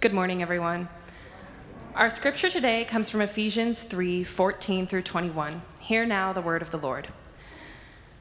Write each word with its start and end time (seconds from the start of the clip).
Good 0.00 0.14
morning, 0.14 0.42
everyone. 0.42 0.88
Our 1.96 2.08
scripture 2.08 2.48
today 2.48 2.84
comes 2.84 3.10
from 3.10 3.20
Ephesians 3.20 3.82
3 3.82 4.22
14 4.22 4.86
through 4.86 5.02
21. 5.02 5.60
Hear 5.80 6.06
now 6.06 6.32
the 6.32 6.40
word 6.40 6.62
of 6.62 6.70
the 6.70 6.78
Lord. 6.78 7.08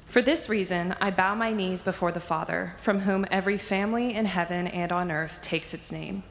For 0.07 0.23
this 0.23 0.49
reason, 0.49 0.95
I 0.99 1.11
bow 1.11 1.35
my 1.35 1.53
knees 1.53 1.83
before 1.83 2.11
the 2.11 2.19
Father, 2.19 2.73
from 2.79 3.01
whom 3.01 3.27
every 3.29 3.59
family 3.59 4.15
in 4.15 4.25
heaven 4.25 4.65
and 4.65 4.91
on 4.91 5.11
earth 5.11 5.37
takes 5.43 5.71
its 5.71 5.91
name. 5.91 6.23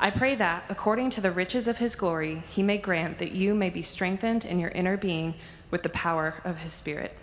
I 0.00 0.08
pray 0.08 0.34
that, 0.36 0.64
according 0.70 1.10
to 1.10 1.20
the 1.20 1.30
riches 1.30 1.68
of 1.68 1.76
his 1.76 1.94
glory, 1.94 2.42
he 2.48 2.62
may 2.62 2.78
grant 2.78 3.18
that 3.18 3.32
you 3.32 3.54
may 3.54 3.68
be 3.68 3.82
strengthened 3.82 4.46
in 4.46 4.58
your 4.58 4.70
inner 4.70 4.96
being 4.96 5.34
with 5.70 5.82
the 5.82 5.90
power 5.90 6.40
of 6.42 6.60
his 6.60 6.72
Spirit, 6.72 7.14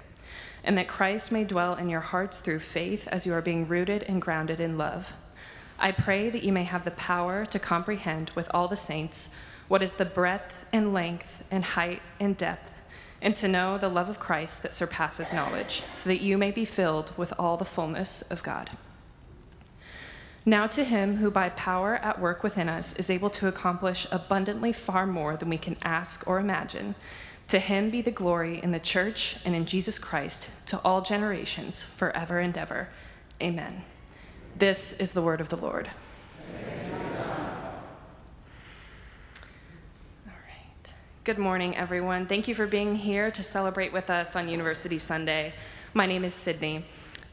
and 0.64 0.78
that 0.78 0.88
Christ 0.88 1.32
may 1.32 1.44
dwell 1.44 1.74
in 1.74 1.90
your 1.90 2.02
hearts 2.02 2.40
through 2.40 2.60
faith 2.60 3.08
as 3.08 3.26
you 3.26 3.34
are 3.34 3.42
being 3.42 3.68
rooted 3.68 4.04
and 4.04 4.22
grounded 4.22 4.60
in 4.60 4.78
love. 4.78 5.14
I 5.80 5.92
pray 5.92 6.30
that 6.30 6.44
you 6.44 6.52
may 6.52 6.64
have 6.64 6.86
the 6.86 6.92
power 6.92 7.46
to 7.46 7.60
comprehend 7.60 8.32
with 8.36 8.50
all 8.54 8.68
the 8.68 8.76
saints 8.76 9.36
what 9.68 9.82
is 9.84 9.94
the 9.94 10.06
breadth 10.06 10.54
and 10.72 10.94
length 10.94 11.44
and 11.50 11.64
height 11.64 12.02
and 12.20 12.38
depth, 12.38 12.72
and 13.22 13.36
to 13.38 13.48
know 13.48 13.78
the 13.78 13.90
love 13.90 14.10
of 14.10 14.20
Christ 14.20 14.64
that 14.64 14.74
surpasses 14.74 15.34
knowledge, 15.34 15.84
so 15.92 16.10
that 16.10 16.22
you 16.22 16.38
may 16.38 16.52
be 16.52 16.66
filled 16.66 17.18
with 17.18 17.34
all 17.40 17.58
the 17.58 17.66
fullness 17.66 18.22
of 18.24 18.44
God. 18.44 18.70
Now 20.46 20.68
to 20.68 20.84
him 20.84 21.18
who 21.18 21.32
by 21.32 21.50
power 21.50 21.96
at 21.96 22.20
work 22.20 22.44
within 22.44 22.68
us 22.68 22.94
is 22.98 23.10
able 23.10 23.30
to 23.32 23.48
accomplish 23.48 24.06
abundantly 24.12 24.74
far 24.74 25.08
more 25.08 25.38
than 25.38 25.50
we 25.50 25.58
can 25.58 25.78
ask 25.82 26.28
or 26.28 26.38
imagine, 26.38 26.96
to 27.48 27.60
him 27.60 27.90
be 27.90 28.02
the 28.02 28.12
glory 28.12 28.62
in 28.62 28.72
the 28.72 28.80
church 28.80 29.38
and 29.46 29.56
in 29.56 29.66
Jesus 29.66 30.00
Christ 30.00 30.50
to 30.68 30.80
all 30.84 31.02
generations, 31.02 31.82
forever 31.82 32.40
and 32.40 32.58
ever. 32.58 32.90
Amen. 33.42 33.84
This 34.56 34.94
is 34.94 35.14
the 35.14 35.22
word 35.22 35.42
of 35.42 35.50
the 35.50 35.58
Lord. 35.58 35.90
All 40.28 40.34
right. 40.48 40.94
Good 41.24 41.40
morning, 41.40 41.76
everyone. 41.76 42.28
Thank 42.28 42.48
you 42.48 42.54
for 42.54 42.68
being 42.68 42.96
here 42.96 43.32
to 43.32 43.42
celebrate 43.42 43.92
with 43.92 44.12
us 44.12 44.36
on 44.36 44.48
University 44.48 45.00
Sunday. 45.00 45.54
My 45.96 46.06
name 46.06 46.24
is 46.24 46.36
Sydney. 46.36 46.86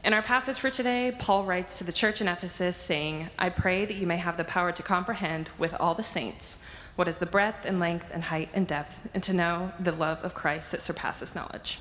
In 0.03 0.13
our 0.13 0.23
passage 0.23 0.57
for 0.57 0.71
today, 0.71 1.15
Paul 1.19 1.43
writes 1.43 1.77
to 1.77 1.83
the 1.83 1.91
church 1.91 2.21
in 2.21 2.27
Ephesus, 2.27 2.75
saying, 2.75 3.29
I 3.37 3.49
pray 3.49 3.85
that 3.85 3.97
you 3.97 4.07
may 4.07 4.17
have 4.17 4.35
the 4.35 4.43
power 4.43 4.71
to 4.71 4.81
comprehend 4.81 5.51
with 5.59 5.75
all 5.79 5.93
the 5.93 6.01
saints 6.01 6.65
what 6.95 7.07
is 7.07 7.19
the 7.19 7.27
breadth 7.27 7.65
and 7.65 7.79
length 7.79 8.07
and 8.11 8.23
height 8.23 8.49
and 8.51 8.67
depth, 8.67 9.07
and 9.13 9.21
to 9.21 9.33
know 9.33 9.73
the 9.79 9.91
love 9.91 10.23
of 10.23 10.33
Christ 10.33 10.71
that 10.71 10.81
surpasses 10.81 11.35
knowledge. 11.35 11.77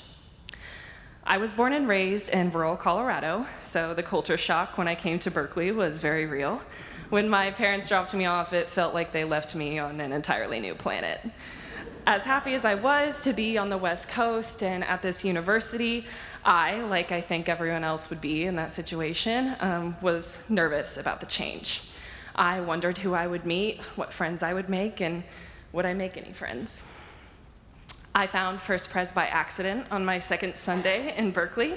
I 1.25 1.37
was 1.37 1.53
born 1.53 1.73
and 1.75 1.87
raised 1.87 2.31
in 2.31 2.51
rural 2.51 2.77
Colorado, 2.77 3.47
so 3.61 3.93
the 3.93 4.03
culture 4.03 4.39
shock 4.39 4.79
when 4.79 4.89
I 4.89 4.95
came 4.95 5.19
to 5.21 5.31
Berkeley 5.31 5.71
was 5.71 5.99
very 5.99 6.27
real. 6.27 6.63
When 7.11 7.29
my 7.29 7.51
parents 7.51 7.89
dropped 7.89 8.15
me 8.15 8.25
off, 8.25 8.53
it 8.53 8.69
felt 8.69 8.95
like 8.95 9.13
they 9.13 9.25
left 9.25 9.55
me 9.55 9.79
on 9.79 10.01
an 10.01 10.13
entirely 10.13 10.61
new 10.61 10.75
planet. 10.75 11.21
As 12.07 12.25
happy 12.25 12.55
as 12.55 12.65
I 12.65 12.75
was 12.75 13.23
to 13.23 13.35
be 13.35 13.59
on 13.59 13.69
the 13.69 13.77
West 13.77 14.09
Coast 14.09 14.63
and 14.63 14.83
at 14.83 15.03
this 15.03 15.23
university, 15.23 16.07
I, 16.43 16.81
like 16.81 17.13
I 17.13 17.21
think 17.21 17.49
everyone 17.49 17.85
else 17.85 18.09
would 18.09 18.23
be 18.23 18.47
in 18.47 18.57
that 18.57 18.71
situation, 18.71 19.57
um, 19.61 19.97
was 20.01 20.43
nervous 20.49 20.97
about 20.97 21.21
the 21.21 21.27
change. 21.27 21.83
I 22.35 22.61
wondered 22.61 22.99
who 22.99 23.13
I 23.13 23.27
would 23.27 23.45
meet, 23.45 23.81
what 23.95 24.15
friends 24.15 24.43
I 24.43 24.55
would 24.55 24.71
make, 24.71 25.01
and 25.01 25.25
would 25.73 25.85
I 25.85 25.93
make 25.93 26.17
any 26.17 26.33
friends? 26.33 26.87
I 28.13 28.27
found 28.27 28.61
First 28.61 28.91
Pres 28.91 29.13
by 29.13 29.27
accident 29.27 29.87
on 29.93 30.05
my 30.05 30.19
second 30.19 30.57
Sunday 30.57 31.17
in 31.17 31.31
Berkeley. 31.31 31.75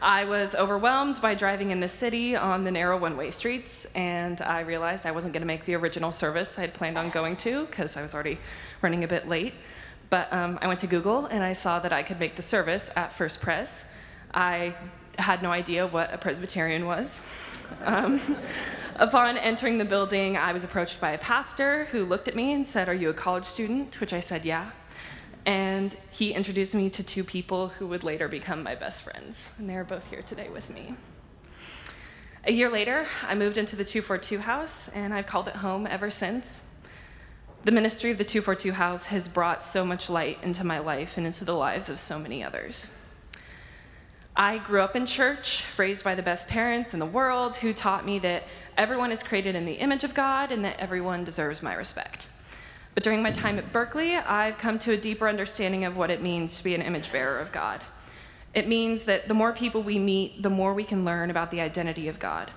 I 0.00 0.24
was 0.24 0.54
overwhelmed 0.54 1.20
by 1.20 1.34
driving 1.34 1.72
in 1.72 1.80
the 1.80 1.88
city 1.88 2.34
on 2.34 2.64
the 2.64 2.70
narrow 2.70 2.96
one 2.96 3.18
way 3.18 3.30
streets, 3.30 3.84
and 3.94 4.40
I 4.40 4.60
realized 4.60 5.04
I 5.04 5.10
wasn't 5.10 5.34
going 5.34 5.42
to 5.42 5.46
make 5.46 5.66
the 5.66 5.74
original 5.74 6.10
service 6.10 6.58
I 6.58 6.62
had 6.62 6.72
planned 6.72 6.96
on 6.96 7.10
going 7.10 7.36
to 7.38 7.66
because 7.66 7.98
I 7.98 8.02
was 8.02 8.14
already 8.14 8.38
running 8.80 9.04
a 9.04 9.08
bit 9.08 9.28
late. 9.28 9.52
But 10.08 10.32
um, 10.32 10.58
I 10.62 10.68
went 10.68 10.80
to 10.80 10.86
Google 10.86 11.26
and 11.26 11.44
I 11.44 11.52
saw 11.52 11.78
that 11.80 11.92
I 11.92 12.02
could 12.02 12.18
make 12.18 12.36
the 12.36 12.42
service 12.42 12.90
at 12.96 13.12
First 13.12 13.42
Pres. 13.42 13.84
I 14.32 14.74
had 15.18 15.42
no 15.42 15.50
idea 15.50 15.86
what 15.86 16.14
a 16.14 16.16
Presbyterian 16.16 16.86
was. 16.86 17.28
Um, 17.84 18.38
upon 18.96 19.36
entering 19.36 19.76
the 19.76 19.84
building, 19.84 20.38
I 20.38 20.54
was 20.54 20.64
approached 20.64 20.98
by 20.98 21.10
a 21.10 21.18
pastor 21.18 21.84
who 21.86 22.06
looked 22.06 22.26
at 22.26 22.34
me 22.34 22.54
and 22.54 22.66
said, 22.66 22.88
Are 22.88 22.94
you 22.94 23.10
a 23.10 23.14
college 23.14 23.44
student? 23.44 24.00
Which 24.00 24.14
I 24.14 24.20
said, 24.20 24.46
Yeah. 24.46 24.70
And 25.46 25.94
he 26.10 26.32
introduced 26.32 26.74
me 26.74 26.88
to 26.90 27.02
two 27.02 27.24
people 27.24 27.68
who 27.68 27.86
would 27.88 28.02
later 28.02 28.28
become 28.28 28.62
my 28.62 28.74
best 28.74 29.02
friends. 29.02 29.50
And 29.58 29.68
they're 29.68 29.84
both 29.84 30.10
here 30.10 30.22
today 30.22 30.48
with 30.48 30.70
me. 30.70 30.94
A 32.46 32.52
year 32.52 32.70
later, 32.70 33.06
I 33.26 33.34
moved 33.34 33.56
into 33.56 33.74
the 33.74 33.84
242 33.84 34.40
house, 34.40 34.88
and 34.88 35.14
I've 35.14 35.26
called 35.26 35.48
it 35.48 35.56
home 35.56 35.86
ever 35.86 36.10
since. 36.10 36.66
The 37.64 37.72
ministry 37.72 38.10
of 38.10 38.18
the 38.18 38.24
242 38.24 38.72
house 38.72 39.06
has 39.06 39.28
brought 39.28 39.62
so 39.62 39.86
much 39.86 40.10
light 40.10 40.38
into 40.42 40.64
my 40.64 40.78
life 40.78 41.16
and 41.16 41.26
into 41.26 41.46
the 41.46 41.54
lives 41.54 41.88
of 41.88 41.98
so 41.98 42.18
many 42.18 42.44
others. 42.44 43.00
I 44.36 44.58
grew 44.58 44.82
up 44.82 44.96
in 44.96 45.06
church, 45.06 45.64
raised 45.78 46.04
by 46.04 46.14
the 46.14 46.22
best 46.22 46.48
parents 46.48 46.92
in 46.92 47.00
the 47.00 47.06
world 47.06 47.56
who 47.56 47.72
taught 47.72 48.04
me 48.04 48.18
that 48.18 48.42
everyone 48.76 49.12
is 49.12 49.22
created 49.22 49.54
in 49.54 49.64
the 49.64 49.74
image 49.74 50.04
of 50.04 50.12
God 50.12 50.52
and 50.52 50.64
that 50.64 50.78
everyone 50.78 51.24
deserves 51.24 51.62
my 51.62 51.74
respect. 51.74 52.28
But 52.94 53.02
during 53.02 53.22
my 53.22 53.32
time 53.32 53.58
at 53.58 53.72
Berkeley, 53.72 54.16
I've 54.16 54.58
come 54.58 54.78
to 54.80 54.92
a 54.92 54.96
deeper 54.96 55.28
understanding 55.28 55.84
of 55.84 55.96
what 55.96 56.10
it 56.10 56.22
means 56.22 56.56
to 56.58 56.64
be 56.64 56.74
an 56.74 56.82
image 56.82 57.10
bearer 57.10 57.38
of 57.38 57.50
God. 57.50 57.82
It 58.54 58.68
means 58.68 59.04
that 59.04 59.26
the 59.26 59.34
more 59.34 59.52
people 59.52 59.82
we 59.82 59.98
meet, 59.98 60.42
the 60.42 60.50
more 60.50 60.72
we 60.72 60.84
can 60.84 61.04
learn 61.04 61.28
about 61.28 61.50
the 61.50 61.60
identity 61.60 62.06
of 62.06 62.20
God. 62.20 62.52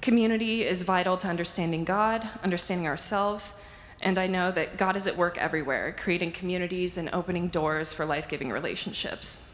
Community 0.00 0.64
is 0.64 0.82
vital 0.82 1.16
to 1.18 1.28
understanding 1.28 1.84
God, 1.84 2.28
understanding 2.44 2.86
ourselves, 2.86 3.60
and 4.00 4.18
I 4.18 4.26
know 4.26 4.50
that 4.52 4.76
God 4.76 4.96
is 4.96 5.06
at 5.06 5.16
work 5.16 5.38
everywhere, 5.38 5.94
creating 5.96 6.32
communities 6.32 6.96
and 6.96 7.08
opening 7.12 7.48
doors 7.48 7.92
for 7.92 8.04
life 8.04 8.28
giving 8.28 8.50
relationships. 8.50 9.48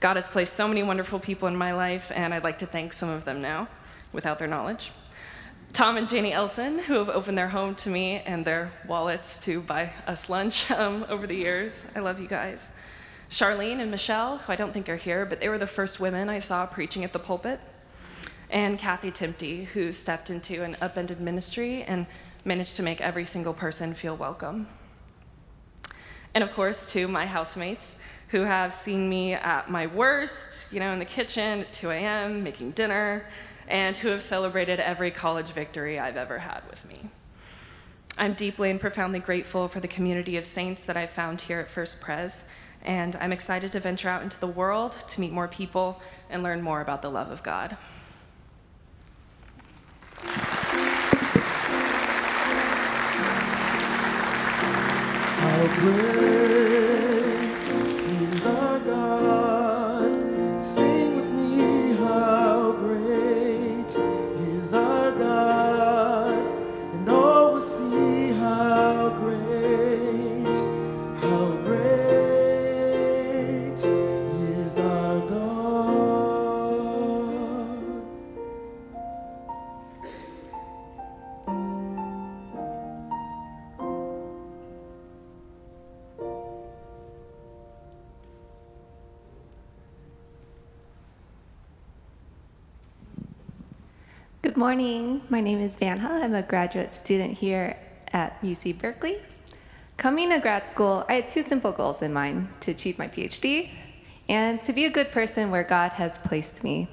God 0.00 0.16
has 0.16 0.28
placed 0.28 0.54
so 0.54 0.66
many 0.66 0.82
wonderful 0.82 1.20
people 1.20 1.46
in 1.46 1.56
my 1.56 1.72
life, 1.72 2.10
and 2.14 2.34
I'd 2.34 2.42
like 2.42 2.58
to 2.58 2.66
thank 2.66 2.92
some 2.92 3.08
of 3.08 3.24
them 3.24 3.40
now 3.40 3.68
without 4.12 4.40
their 4.40 4.48
knowledge. 4.48 4.90
Tom 5.72 5.96
and 5.96 6.06
Janie 6.06 6.34
Elson, 6.34 6.80
who 6.80 6.94
have 6.94 7.08
opened 7.08 7.38
their 7.38 7.48
home 7.48 7.74
to 7.76 7.88
me 7.88 8.20
and 8.26 8.44
their 8.44 8.70
wallets 8.86 9.38
to 9.38 9.62
buy 9.62 9.90
us 10.06 10.28
lunch 10.28 10.70
um, 10.70 11.06
over 11.08 11.26
the 11.26 11.34
years. 11.34 11.86
I 11.96 12.00
love 12.00 12.20
you 12.20 12.28
guys. 12.28 12.70
Charlene 13.30 13.80
and 13.80 13.90
Michelle, 13.90 14.36
who 14.36 14.52
I 14.52 14.56
don't 14.56 14.74
think 14.74 14.90
are 14.90 14.96
here, 14.96 15.24
but 15.24 15.40
they 15.40 15.48
were 15.48 15.56
the 15.56 15.66
first 15.66 15.98
women 15.98 16.28
I 16.28 16.40
saw 16.40 16.66
preaching 16.66 17.04
at 17.04 17.14
the 17.14 17.18
pulpit. 17.18 17.58
And 18.50 18.78
Kathy 18.78 19.10
Timpty, 19.10 19.64
who 19.64 19.92
stepped 19.92 20.28
into 20.28 20.62
an 20.62 20.76
upended 20.82 21.20
ministry 21.20 21.82
and 21.84 22.06
managed 22.44 22.76
to 22.76 22.82
make 22.82 23.00
every 23.00 23.24
single 23.24 23.54
person 23.54 23.94
feel 23.94 24.14
welcome. 24.14 24.68
And 26.34 26.44
of 26.44 26.52
course, 26.52 26.92
to 26.92 27.08
my 27.08 27.24
housemates, 27.24 27.98
who 28.28 28.42
have 28.42 28.74
seen 28.74 29.08
me 29.08 29.32
at 29.32 29.70
my 29.70 29.86
worst, 29.86 30.70
you 30.70 30.80
know, 30.80 30.92
in 30.92 30.98
the 30.98 31.06
kitchen 31.06 31.60
at 31.60 31.72
2 31.72 31.90
a.m., 31.90 32.42
making 32.42 32.72
dinner, 32.72 33.26
and 33.72 33.96
who 33.96 34.08
have 34.08 34.22
celebrated 34.22 34.78
every 34.78 35.10
college 35.10 35.50
victory 35.50 35.98
I've 35.98 36.18
ever 36.18 36.40
had 36.40 36.60
with 36.68 36.86
me. 36.86 37.08
I'm 38.18 38.34
deeply 38.34 38.70
and 38.70 38.78
profoundly 38.78 39.18
grateful 39.18 39.66
for 39.66 39.80
the 39.80 39.88
community 39.88 40.36
of 40.36 40.44
saints 40.44 40.84
that 40.84 40.98
I've 40.98 41.08
found 41.08 41.40
here 41.40 41.58
at 41.58 41.70
First 41.70 42.02
Pres, 42.02 42.44
and 42.82 43.16
I'm 43.16 43.32
excited 43.32 43.72
to 43.72 43.80
venture 43.80 44.10
out 44.10 44.22
into 44.22 44.38
the 44.38 44.46
world 44.46 44.92
to 45.08 45.20
meet 45.22 45.32
more 45.32 45.48
people 45.48 46.02
and 46.28 46.42
learn 46.42 46.60
more 46.60 46.82
about 46.82 47.00
the 47.00 47.10
love 47.10 47.30
of 47.30 47.42
God. 47.42 47.78
Morning. 94.72 95.20
My 95.28 95.42
name 95.42 95.60
is 95.60 95.76
Vanha. 95.76 96.08
I'm 96.22 96.34
a 96.34 96.40
graduate 96.40 96.94
student 96.94 97.36
here 97.36 97.76
at 98.10 98.40
UC 98.40 98.78
Berkeley. 98.78 99.20
Coming 99.98 100.30
to 100.30 100.38
grad 100.38 100.66
school, 100.66 101.04
I 101.10 101.16
had 101.16 101.28
two 101.28 101.42
simple 101.42 101.72
goals 101.72 102.00
in 102.00 102.10
mind 102.10 102.48
to 102.60 102.70
achieve 102.70 102.98
my 102.98 103.06
PhD 103.06 103.68
and 104.30 104.62
to 104.62 104.72
be 104.72 104.86
a 104.86 104.90
good 104.90 105.12
person 105.12 105.50
where 105.50 105.62
God 105.62 105.92
has 105.92 106.16
placed 106.16 106.64
me. 106.64 106.88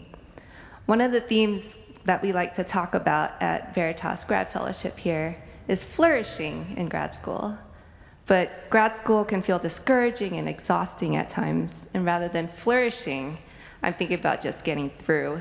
One 0.87 0.99
of 0.99 1.13
the 1.13 1.21
themes 1.21 1.77
that 2.03 2.21
we 2.21 2.33
like 2.33 2.53
to 2.55 2.65
talk 2.65 2.95
about 2.95 3.41
at 3.41 3.73
Veritas 3.73 4.25
Grad 4.25 4.51
Fellowship 4.51 4.97
here 4.99 5.41
is 5.69 5.85
flourishing 5.85 6.73
in 6.75 6.89
grad 6.89 7.13
school. 7.13 7.57
But 8.25 8.69
grad 8.69 8.97
school 8.97 9.23
can 9.23 9.41
feel 9.41 9.57
discouraging 9.57 10.33
and 10.33 10.49
exhausting 10.49 11.15
at 11.15 11.29
times, 11.29 11.87
and 11.93 12.03
rather 12.03 12.27
than 12.27 12.49
flourishing, 12.49 13.37
I'm 13.81 13.93
thinking 13.93 14.19
about 14.19 14.41
just 14.41 14.65
getting 14.65 14.89
through. 14.89 15.39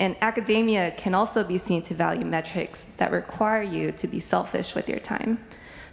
And 0.00 0.16
academia 0.22 0.92
can 0.96 1.14
also 1.14 1.44
be 1.44 1.58
seen 1.58 1.82
to 1.82 1.94
value 1.94 2.24
metrics 2.24 2.86
that 2.96 3.12
require 3.12 3.62
you 3.62 3.92
to 3.92 4.08
be 4.08 4.18
selfish 4.18 4.74
with 4.74 4.88
your 4.88 4.98
time. 4.98 5.38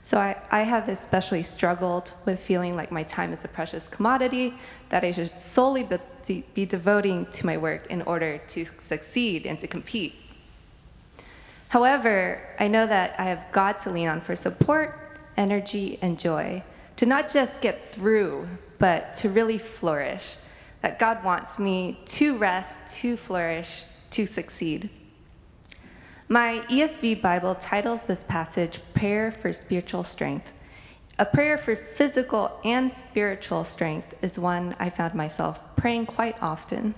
So 0.01 0.17
I, 0.17 0.37
I 0.49 0.61
have 0.61 0.87
especially 0.87 1.43
struggled 1.43 2.13
with 2.25 2.39
feeling 2.39 2.77
like 2.77 2.89
my 2.89 3.03
time 3.03 3.33
is 3.33 3.43
a 3.43 3.49
precious 3.49 3.89
commodity 3.89 4.53
that 4.87 5.03
I 5.03 5.11
should 5.11 5.37
solely 5.41 5.83
be, 6.25 6.45
be 6.53 6.65
devoting 6.65 7.25
to 7.33 7.45
my 7.45 7.57
work 7.57 7.87
in 7.87 8.01
order 8.03 8.37
to 8.37 8.63
succeed 8.63 9.45
and 9.45 9.59
to 9.59 9.67
compete. 9.67 10.15
However, 11.67 12.41
I 12.57 12.69
know 12.69 12.87
that 12.87 13.19
I 13.19 13.25
have 13.25 13.43
God 13.51 13.73
to 13.81 13.91
lean 13.91 14.07
on 14.07 14.21
for 14.21 14.37
support, 14.37 14.97
energy, 15.35 15.99
and 16.01 16.17
joy 16.17 16.63
to 16.95 17.05
not 17.05 17.29
just 17.29 17.59
get 17.59 17.91
through, 17.93 18.47
but 18.79 19.13
to 19.15 19.29
really 19.29 19.57
flourish. 19.57 20.37
That 20.81 20.99
God 20.99 21.25
wants 21.25 21.59
me 21.59 21.99
to 22.05 22.37
rest, 22.37 22.77
to 22.99 23.17
flourish, 23.17 23.83
to 24.17 24.25
succeed. 24.25 24.89
My 26.27 26.65
ESV 26.71 27.21
Bible 27.21 27.53
titles 27.53 28.01
this 28.01 28.23
passage 28.23 28.79
Prayer 28.95 29.31
for 29.31 29.53
Spiritual 29.53 30.03
Strength. 30.03 30.51
A 31.19 31.25
prayer 31.25 31.55
for 31.55 31.75
physical 31.75 32.59
and 32.65 32.91
spiritual 32.91 33.63
strength 33.63 34.15
is 34.23 34.39
one 34.39 34.75
I 34.79 34.89
found 34.89 35.13
myself 35.13 35.59
praying 35.75 36.07
quite 36.07 36.35
often. 36.41 36.95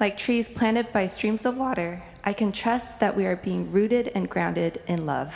Like 0.00 0.18
trees 0.18 0.48
planted 0.48 0.92
by 0.92 1.06
streams 1.06 1.46
of 1.46 1.56
water, 1.56 2.02
I 2.24 2.32
can 2.32 2.50
trust 2.50 2.98
that 2.98 3.16
we 3.16 3.24
are 3.24 3.36
being 3.36 3.70
rooted 3.70 4.08
and 4.16 4.28
grounded 4.28 4.82
in 4.88 5.06
love 5.06 5.32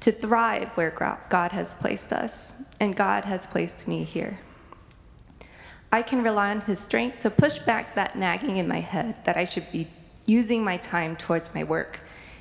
to 0.00 0.10
thrive 0.10 0.70
where 0.70 0.90
God 1.30 1.52
has 1.52 1.74
placed 1.74 2.12
us, 2.12 2.52
and 2.80 2.96
God 2.96 3.26
has 3.26 3.46
placed 3.46 3.86
me 3.86 4.02
here. 4.02 4.40
I 5.94 6.02
can 6.02 6.24
rely 6.24 6.50
on 6.50 6.62
His 6.62 6.80
strength 6.80 7.20
to 7.20 7.30
push 7.30 7.60
back 7.60 7.94
that 7.94 8.18
nagging 8.18 8.56
in 8.56 8.66
my 8.66 8.80
head 8.80 9.14
that 9.26 9.36
I 9.36 9.44
should 9.44 9.70
be 9.70 9.86
using 10.26 10.64
my 10.64 10.76
time 10.76 11.14
towards 11.14 11.54
my 11.54 11.62
work. 11.62 12.00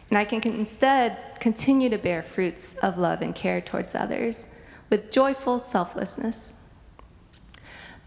And 0.10 0.18
I 0.18 0.26
can 0.26 0.42
instead 0.52 1.20
continue 1.40 1.88
to 1.90 2.00
bear 2.00 2.24
fruits 2.24 2.74
of 2.82 2.98
love 2.98 3.22
and 3.22 3.36
care 3.36 3.62
towards 3.62 3.94
others 3.94 4.48
with 4.90 5.12
joyful 5.12 5.60
selflessness. 5.60 6.56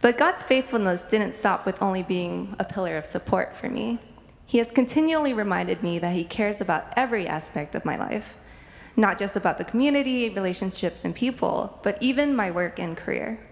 But 0.00 0.19
God's 0.19 0.43
faithfulness 0.43 1.04
didn't 1.04 1.37
stop 1.37 1.64
with 1.64 1.81
only 1.81 2.02
being 2.02 2.56
a 2.58 2.64
pillar 2.64 2.96
of 2.96 3.06
support 3.06 3.56
for 3.56 3.69
me. 3.69 4.00
He 4.46 4.58
has 4.58 4.72
continually 4.72 5.32
reminded 5.32 5.81
me 5.81 6.00
that 6.00 6.16
He 6.16 6.25
cares 6.25 6.60
about 6.60 6.92
every 6.96 7.28
aspect 7.28 7.76
of 7.76 7.84
my 7.84 7.96
life, 7.96 8.34
not 8.96 9.16
just 9.16 9.37
about 9.37 9.58
the 9.58 9.64
community, 9.64 10.28
relationships, 10.28 11.04
and 11.04 11.14
people, 11.14 11.78
but 11.84 11.99
even 12.00 12.34
my 12.34 12.50
work 12.50 12.81
and 12.81 12.96
career. 12.96 13.45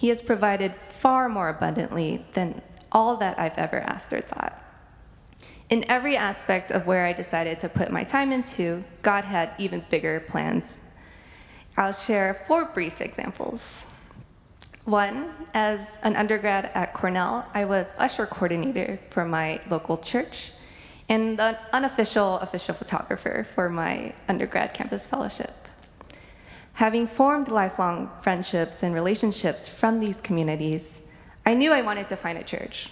He 0.00 0.08
has 0.08 0.22
provided 0.22 0.74
far 0.88 1.28
more 1.28 1.50
abundantly 1.50 2.24
than 2.32 2.62
all 2.90 3.18
that 3.18 3.38
I've 3.38 3.58
ever 3.58 3.80
asked 3.80 4.14
or 4.14 4.22
thought. 4.22 4.58
In 5.68 5.84
every 5.90 6.16
aspect 6.16 6.72
of 6.72 6.86
where 6.86 7.04
I 7.04 7.12
decided 7.12 7.60
to 7.60 7.68
put 7.68 7.92
my 7.92 8.02
time 8.04 8.32
into, 8.32 8.82
God 9.02 9.24
had 9.24 9.52
even 9.58 9.84
bigger 9.90 10.18
plans. 10.20 10.80
I'll 11.76 11.92
share 11.92 12.42
four 12.48 12.64
brief 12.64 13.02
examples. 13.02 13.82
One, 14.86 15.34
as 15.52 15.86
an 16.02 16.16
undergrad 16.16 16.70
at 16.72 16.94
Cornell, 16.94 17.46
I 17.52 17.66
was 17.66 17.86
usher 17.98 18.24
coordinator 18.24 18.98
for 19.10 19.26
my 19.26 19.60
local 19.68 19.98
church 19.98 20.52
and 21.10 21.38
the 21.38 21.58
unofficial 21.74 22.38
official 22.38 22.74
photographer 22.74 23.46
for 23.54 23.68
my 23.68 24.14
undergrad 24.28 24.72
campus 24.72 25.06
fellowship. 25.06 25.59
Having 26.80 27.08
formed 27.08 27.48
lifelong 27.48 28.10
friendships 28.22 28.82
and 28.82 28.94
relationships 28.94 29.68
from 29.68 30.00
these 30.00 30.16
communities, 30.16 31.02
I 31.44 31.52
knew 31.52 31.72
I 31.72 31.82
wanted 31.82 32.08
to 32.08 32.16
find 32.16 32.38
a 32.38 32.42
church 32.42 32.88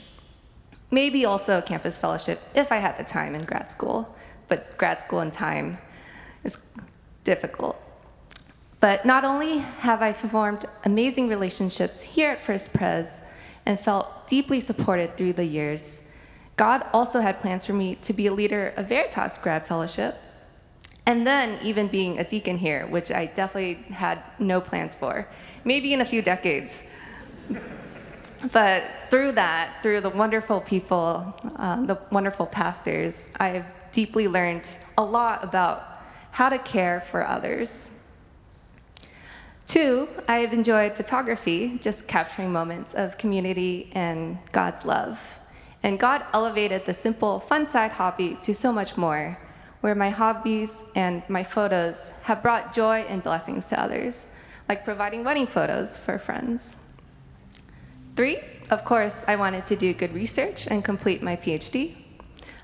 Maybe 0.90 1.25
also 1.25 1.56
a 1.56 1.62
campus 1.62 1.96
fellowship 1.96 2.38
if 2.55 2.70
I 2.70 2.76
had 2.76 2.99
the 2.99 3.05
time 3.05 3.35
in 3.35 3.44
grad 3.44 3.70
school, 3.70 4.14
but 4.46 4.76
grad 4.76 5.00
school 5.00 5.20
and 5.20 5.32
time 5.32 5.79
is 6.44 6.58
difficult. 7.25 7.81
But 8.79 9.06
not 9.06 9.25
only 9.25 9.58
have 9.58 10.02
I 10.02 10.12
formed 10.12 10.67
amazing 10.84 11.29
relationships 11.29 12.02
here 12.02 12.31
at 12.32 12.44
First 12.44 12.75
Pres 12.75 13.08
and 13.64 13.81
felt 13.81 14.29
deeply 14.29 14.61
supported 14.61 15.17
through 15.17 15.32
the 15.32 15.44
years, 15.44 16.02
God 16.56 16.84
also 16.93 17.20
had 17.20 17.41
plans 17.41 17.64
for 17.64 17.73
me 17.73 17.94
to 17.96 18.12
be 18.12 18.26
a 18.26 18.34
leader 18.34 18.75
of 18.76 18.91
Veritas 18.91 19.38
Grad 19.38 19.67
Fellowship, 19.67 20.20
and 21.08 21.26
then 21.26 21.58
even 21.62 21.88
being 21.88 22.19
a 22.19 22.25
deacon 22.25 22.58
here, 22.58 22.87
which 22.87 23.10
I 23.10 23.25
definitely 23.25 23.82
had 23.94 24.22
no 24.38 24.60
plans 24.60 24.94
for, 24.94 25.26
maybe 25.64 25.94
in 25.94 26.02
a 26.02 26.05
few 26.05 26.20
decades. 26.20 26.82
But 28.52 28.84
through 29.08 29.32
that, 29.32 29.78
through 29.82 30.02
the 30.02 30.10
wonderful 30.10 30.60
people, 30.60 31.34
uh, 31.56 31.87
the 31.87 31.99
wonderful 32.12 32.44
pastors, 32.44 33.31
I've 33.40 33.64
deeply 33.90 34.28
learned 34.28 34.64
a 34.99 35.02
lot 35.02 35.43
about 35.43 35.82
how 36.31 36.50
to 36.50 36.58
care 36.58 37.02
for 37.10 37.26
others. 37.26 37.90
Two, 39.66 40.10
I 40.28 40.40
have 40.40 40.52
enjoyed 40.52 40.93
photography, 40.93 41.78
just 41.81 42.06
capturing 42.06 42.52
moments 42.52 42.93
of 42.93 43.16
community 43.16 43.90
and 43.93 44.37
God's 44.52 44.84
love. 44.84 45.40
And 45.82 45.99
God 45.99 46.22
elevated 46.34 46.84
the 46.84 46.93
simple, 46.93 47.40
fun 47.40 47.64
side 47.64 47.93
hobby 47.93 48.37
to 48.43 48.55
so 48.55 48.72
much 48.72 48.99
more, 48.99 49.38
where 49.80 49.94
my 49.94 50.10
hobbies 50.10 50.75
and 50.94 51.22
my 51.28 51.44
photos 51.44 52.12
have 52.22 52.42
brought 52.42 52.75
joy 52.75 53.04
and 53.08 53.22
blessings 53.22 53.64
to 53.66 53.80
others, 53.80 54.26
like 54.69 54.84
providing 54.84 55.25
wedding 55.25 55.46
photos 55.46 55.96
for 55.96 56.19
friends. 56.19 56.76
Three, 58.16 58.40
of 58.70 58.84
course, 58.84 59.22
I 59.28 59.36
wanted 59.36 59.64
to 59.66 59.76
do 59.76 59.94
good 59.94 60.12
research 60.12 60.66
and 60.66 60.84
complete 60.84 61.22
my 61.22 61.36
PhD. 61.36 61.94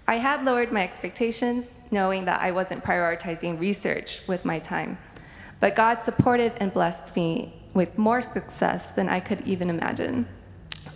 I 0.07 0.17
had 0.17 0.45
lowered 0.45 0.73
my 0.73 0.83
expectations, 0.83 1.77
knowing 1.91 2.25
that 2.27 2.41
I 2.41 2.51
wasn't 2.51 2.85
prioritizing 2.85 3.59
research 3.59 4.21
with 4.27 4.45
my 4.45 4.59
time. 4.59 4.99
But 5.61 5.77
God 5.77 6.03
supported 6.03 6.53
and 6.59 6.73
blessed 6.73 7.17
me 7.17 7.55
with 7.73 7.97
more 7.97 8.21
success 8.21 8.91
than 8.91 9.09
I 9.09 9.21
could 9.21 9.47
even 9.47 9.71
imagine, 9.71 10.27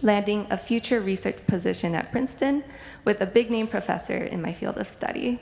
landing 0.03 0.47
a 0.51 0.59
future 0.59 1.01
research 1.01 1.39
position 1.47 1.95
at 1.95 2.13
Princeton 2.13 2.65
with 3.05 3.21
a 3.21 3.27
big 3.27 3.51
name 3.51 3.67
professor 3.67 4.17
in 4.17 4.43
my 4.43 4.53
field 4.53 4.77
of 4.77 4.89
study. 4.89 5.41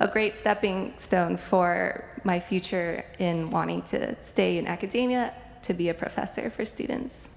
A 0.00 0.06
great 0.06 0.36
stepping 0.36 0.94
stone 0.96 1.36
for 1.36 2.04
my 2.22 2.38
future 2.38 3.04
in 3.18 3.50
wanting 3.50 3.82
to 3.82 4.22
stay 4.22 4.58
in 4.58 4.66
academia 4.66 5.34
to 5.62 5.74
be 5.74 5.88
a 5.88 5.94
professor 5.94 6.50
for 6.50 6.64
students. 6.64 7.28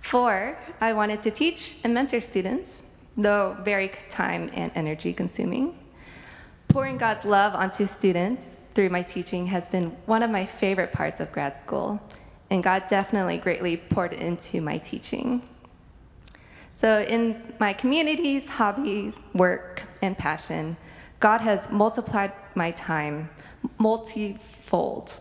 Four, 0.00 0.58
I 0.80 0.92
wanted 0.92 1.22
to 1.22 1.30
teach 1.30 1.76
and 1.84 1.94
mentor 1.94 2.20
students, 2.20 2.82
though 3.16 3.56
very 3.62 3.92
time 4.10 4.50
and 4.52 4.70
energy 4.74 5.12
consuming. 5.12 5.78
Pouring 6.68 6.98
God's 6.98 7.24
love 7.24 7.54
onto 7.54 7.86
students 7.86 8.56
through 8.74 8.90
my 8.90 9.02
teaching 9.02 9.46
has 9.46 9.68
been 9.68 9.90
one 10.06 10.22
of 10.22 10.30
my 10.30 10.44
favorite 10.44 10.92
parts 10.92 11.20
of 11.20 11.30
grad 11.32 11.56
school, 11.58 12.00
and 12.50 12.62
God 12.62 12.84
definitely 12.88 13.38
greatly 13.38 13.76
poured 13.76 14.12
into 14.12 14.60
my 14.60 14.78
teaching. 14.78 15.42
So, 16.74 17.02
in 17.02 17.54
my 17.60 17.72
communities, 17.72 18.48
hobbies, 18.48 19.14
work, 19.34 19.82
and 20.00 20.16
passion, 20.16 20.76
God 21.22 21.40
has 21.42 21.70
multiplied 21.70 22.32
my 22.56 22.72
time 22.72 23.30
multifold 23.78 25.20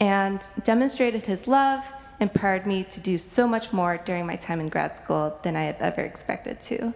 and 0.00 0.40
demonstrated 0.64 1.26
his 1.26 1.46
love 1.46 1.84
empowered 2.18 2.66
me 2.66 2.82
to 2.82 2.98
do 2.98 3.16
so 3.16 3.46
much 3.46 3.72
more 3.72 3.96
during 3.96 4.26
my 4.26 4.34
time 4.34 4.58
in 4.58 4.68
grad 4.68 4.96
school 4.96 5.38
than 5.44 5.54
I 5.54 5.62
had 5.62 5.76
ever 5.78 6.00
expected 6.00 6.60
to, 6.62 6.94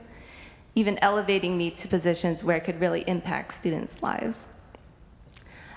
even 0.74 0.98
elevating 0.98 1.56
me 1.56 1.70
to 1.70 1.86
positions 1.86 2.42
where 2.42 2.56
I 2.56 2.60
could 2.60 2.80
really 2.80 3.04
impact 3.06 3.52
students' 3.52 4.02
lives. 4.02 4.48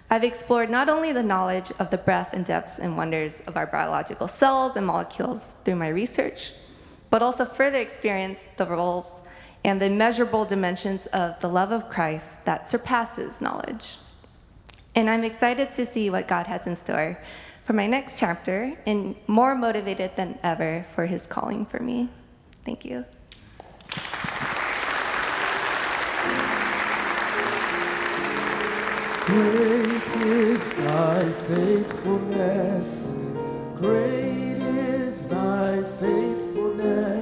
I've 0.09 0.23
explored 0.23 0.71
not 0.71 0.89
only 0.89 1.11
the 1.11 1.21
knowledge 1.21 1.71
of 1.77 1.91
the 1.91 1.97
breadth 1.99 2.33
and 2.33 2.43
depths 2.43 2.79
and 2.79 2.97
wonders 2.97 3.39
of 3.45 3.55
our 3.55 3.67
biological 3.67 4.27
cells 4.27 4.75
and 4.75 4.87
molecules 4.87 5.57
through 5.63 5.75
my 5.75 5.89
research, 5.89 6.53
but 7.11 7.21
also 7.21 7.45
further 7.45 7.79
experienced 7.79 8.57
the 8.57 8.65
roles 8.65 9.20
and 9.63 9.81
the 9.81 9.85
immeasurable 9.85 10.45
dimensions 10.45 11.05
of 11.07 11.39
the 11.41 11.47
love 11.47 11.71
of 11.71 11.89
Christ 11.89 12.31
that 12.45 12.69
surpasses 12.69 13.39
knowledge. 13.39 13.97
And 14.95 15.09
I'm 15.09 15.23
excited 15.23 15.71
to 15.75 15.85
see 15.85 16.09
what 16.09 16.27
God 16.27 16.47
has 16.47 16.67
in 16.67 16.75
store 16.75 17.19
for 17.63 17.73
my 17.73 17.87
next 17.87 18.17
chapter 18.17 18.77
and 18.85 19.15
more 19.27 19.55
motivated 19.55 20.15
than 20.15 20.39
ever 20.43 20.85
for 20.95 21.05
his 21.05 21.25
calling 21.25 21.65
for 21.65 21.79
me. 21.79 22.09
Thank 22.65 22.83
you. 22.85 23.05
Great 29.25 30.25
is 30.25 30.73
thy 30.73 31.29
faithfulness. 31.47 33.15
Great 33.75 34.57
is 34.57 35.27
thy 35.27 35.83
faithfulness. 35.83 37.20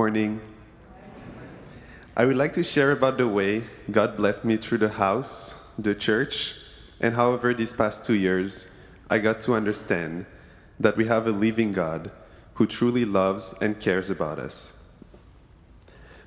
Morning. 0.00 0.40
I 2.16 2.24
would 2.24 2.36
like 2.36 2.54
to 2.54 2.64
share 2.64 2.90
about 2.90 3.18
the 3.18 3.28
way 3.28 3.64
God 3.90 4.16
blessed 4.16 4.46
me 4.46 4.56
through 4.56 4.78
the 4.78 4.94
house, 5.04 5.56
the 5.78 5.94
church, 5.94 6.54
and 7.02 7.16
however 7.16 7.52
these 7.52 7.74
past 7.74 8.02
two 8.02 8.14
years 8.14 8.70
I 9.10 9.18
got 9.18 9.42
to 9.42 9.52
understand 9.52 10.24
that 10.78 10.96
we 10.96 11.04
have 11.08 11.26
a 11.26 11.32
living 11.32 11.74
God 11.74 12.10
who 12.54 12.66
truly 12.66 13.04
loves 13.04 13.54
and 13.60 13.78
cares 13.78 14.08
about 14.08 14.38
us. 14.38 14.72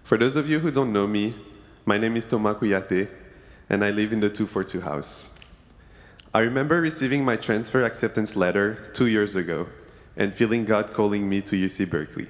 For 0.04 0.20
those 0.20 0.36
of 0.36 0.48
you 0.48 0.60
who 0.60 0.70
don't 0.70 0.94
know 0.94 1.08
me, 1.08 1.34
my 1.84 1.98
name 1.98 2.16
is 2.16 2.28
Thomas 2.28 2.58
Kuyate, 2.58 3.10
and 3.72 3.84
I 3.84 3.90
live 3.90 4.14
in 4.14 4.20
the 4.20 4.30
242 4.30 4.82
house. 4.82 5.34
I 6.32 6.42
remember 6.42 6.80
receiving 6.80 7.26
my 7.26 7.38
transfer 7.38 7.84
acceptance 7.84 8.36
letter 8.36 8.76
two 8.94 9.08
years 9.08 9.36
ago 9.36 9.66
and 10.16 10.32
feeling 10.32 10.64
God 10.64 10.94
calling 10.94 11.28
me 11.28 11.42
to 11.42 11.56
UC 11.56 11.90
Berkeley. 11.90 12.28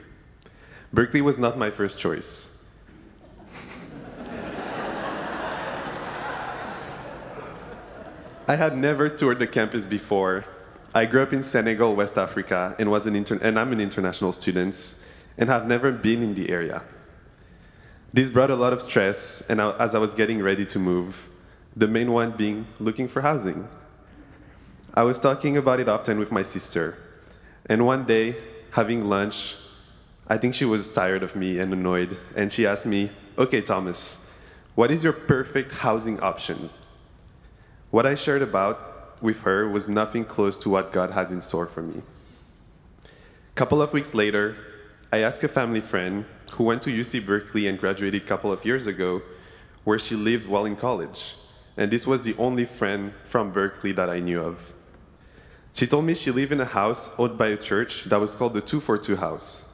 Berkeley 0.94 1.22
was 1.22 1.40
not 1.40 1.58
my 1.58 1.72
first 1.72 2.00
choice. 2.00 2.52
I 8.48 8.56
had 8.56 8.78
never 8.78 9.10
toured 9.10 9.40
the 9.40 9.48
campus 9.48 9.88
before. 9.88 10.46
I 10.94 11.06
grew 11.06 11.24
up 11.24 11.34
in 11.34 11.42
Senegal, 11.42 11.96
West 11.96 12.18
Africa, 12.18 12.76
and, 12.78 12.92
was 12.92 13.08
an 13.08 13.16
inter- 13.16 13.40
and 13.42 13.58
I'm 13.58 13.72
an 13.72 13.82
international 13.82 14.34
student, 14.34 14.96
and 15.36 15.50
have 15.50 15.66
never 15.66 15.92
been 15.92 16.22
in 16.22 16.36
the 16.36 16.52
area. 16.52 16.84
This 18.14 18.30
brought 18.30 18.52
a 18.52 18.56
lot 18.56 18.74
of 18.74 18.82
stress, 18.82 19.42
and 19.50 19.60
I, 19.60 19.76
as 19.78 19.96
I 19.96 19.98
was 19.98 20.14
getting 20.14 20.44
ready 20.44 20.66
to 20.68 20.78
move, 20.78 21.28
the 21.76 21.88
main 21.88 22.12
one 22.12 22.32
being 22.32 22.68
looking 22.80 23.08
for 23.08 23.22
housing. 23.22 23.68
I 24.94 25.02
was 25.02 25.20
talking 25.20 25.58
about 25.58 25.80
it 25.80 25.90
often 25.90 26.20
with 26.20 26.32
my 26.32 26.44
sister, 26.44 27.00
and 27.66 27.88
one 27.88 28.06
day, 28.06 28.36
having 28.72 29.06
lunch, 29.06 29.56
I 30.27 30.38
think 30.38 30.56
she 30.56 30.65
was 30.65 30.92
tired 30.92 31.24
of 31.24 31.36
me 31.36 31.60
and 31.60 31.74
annoyed, 31.74 32.18
and 32.36 32.51
she 32.51 32.65
asked 32.65 32.86
me, 32.86 33.12
Okay, 33.38 33.62
Thomas, 33.62 34.25
what 34.75 34.92
is 34.92 35.03
your 35.03 35.13
perfect 35.13 35.72
housing 35.74 36.20
option? 36.20 36.70
What 37.92 38.06
I 38.06 38.15
shared 38.15 38.42
about 38.42 39.22
with 39.22 39.42
her 39.42 39.68
was 39.68 39.89
nothing 39.89 40.25
close 40.25 40.58
to 40.58 40.70
what 40.70 40.92
God 40.92 41.12
had 41.12 41.30
in 41.32 41.42
store 41.42 41.65
for 41.65 41.82
me. 41.82 42.01
A 43.03 43.56
couple 43.56 43.82
of 43.82 43.94
weeks 43.94 44.13
later, 44.13 44.56
I 45.12 45.20
asked 45.20 45.44
a 45.44 45.48
family 45.48 45.82
friend 45.82 46.25
who 46.53 46.63
went 46.63 46.82
to 46.84 46.89
UC 46.89 47.25
Berkeley 47.25 47.68
and 47.68 47.77
graduated 47.77 48.24
a 48.24 48.25
couple 48.25 48.51
of 48.51 48.65
years 48.65 48.88
ago 48.88 49.22
where 49.84 50.00
she 50.00 50.15
lived 50.15 50.48
while 50.48 50.65
in 50.65 50.75
college. 50.75 51.36
And 51.75 51.92
this 51.92 52.08
was 52.08 52.22
the 52.22 52.36
only 52.38 52.65
friend 52.65 53.13
from 53.25 53.51
Berkeley 53.51 53.92
that 53.94 54.10
I 54.10 54.20
knew 54.20 54.42
of. 54.42 54.74
She 55.74 55.88
told 55.88 56.06
me 56.06 56.13
she 56.13 56.32
lived 56.32 56.51
in 56.51 56.62
a 56.62 56.65
house 56.65 57.10
owned 57.18 57.38
by 57.38 57.48
a 57.48 57.58
church 57.58 58.06
that 58.06 58.20
was 58.20 58.36
called 58.36 58.53
the 58.53 58.62
242 58.62 59.18
House. 59.18 59.65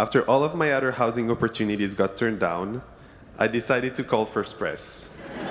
After 0.00 0.22
all 0.22 0.42
of 0.42 0.54
my 0.54 0.72
other 0.72 0.92
housing 0.92 1.30
opportunities 1.30 1.92
got 1.92 2.16
turned 2.16 2.40
down, 2.40 2.80
I 3.38 3.48
decided 3.48 3.94
to 3.96 4.02
call 4.02 4.24
First 4.24 4.58
Pres. 4.58 5.14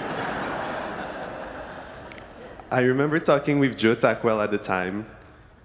I 2.72 2.82
remember 2.82 3.20
talking 3.20 3.60
with 3.60 3.77
Joe 3.77 3.94
Tackwell 3.94 4.44
at 4.44 4.50
the 4.50 4.58
time, 4.58 5.06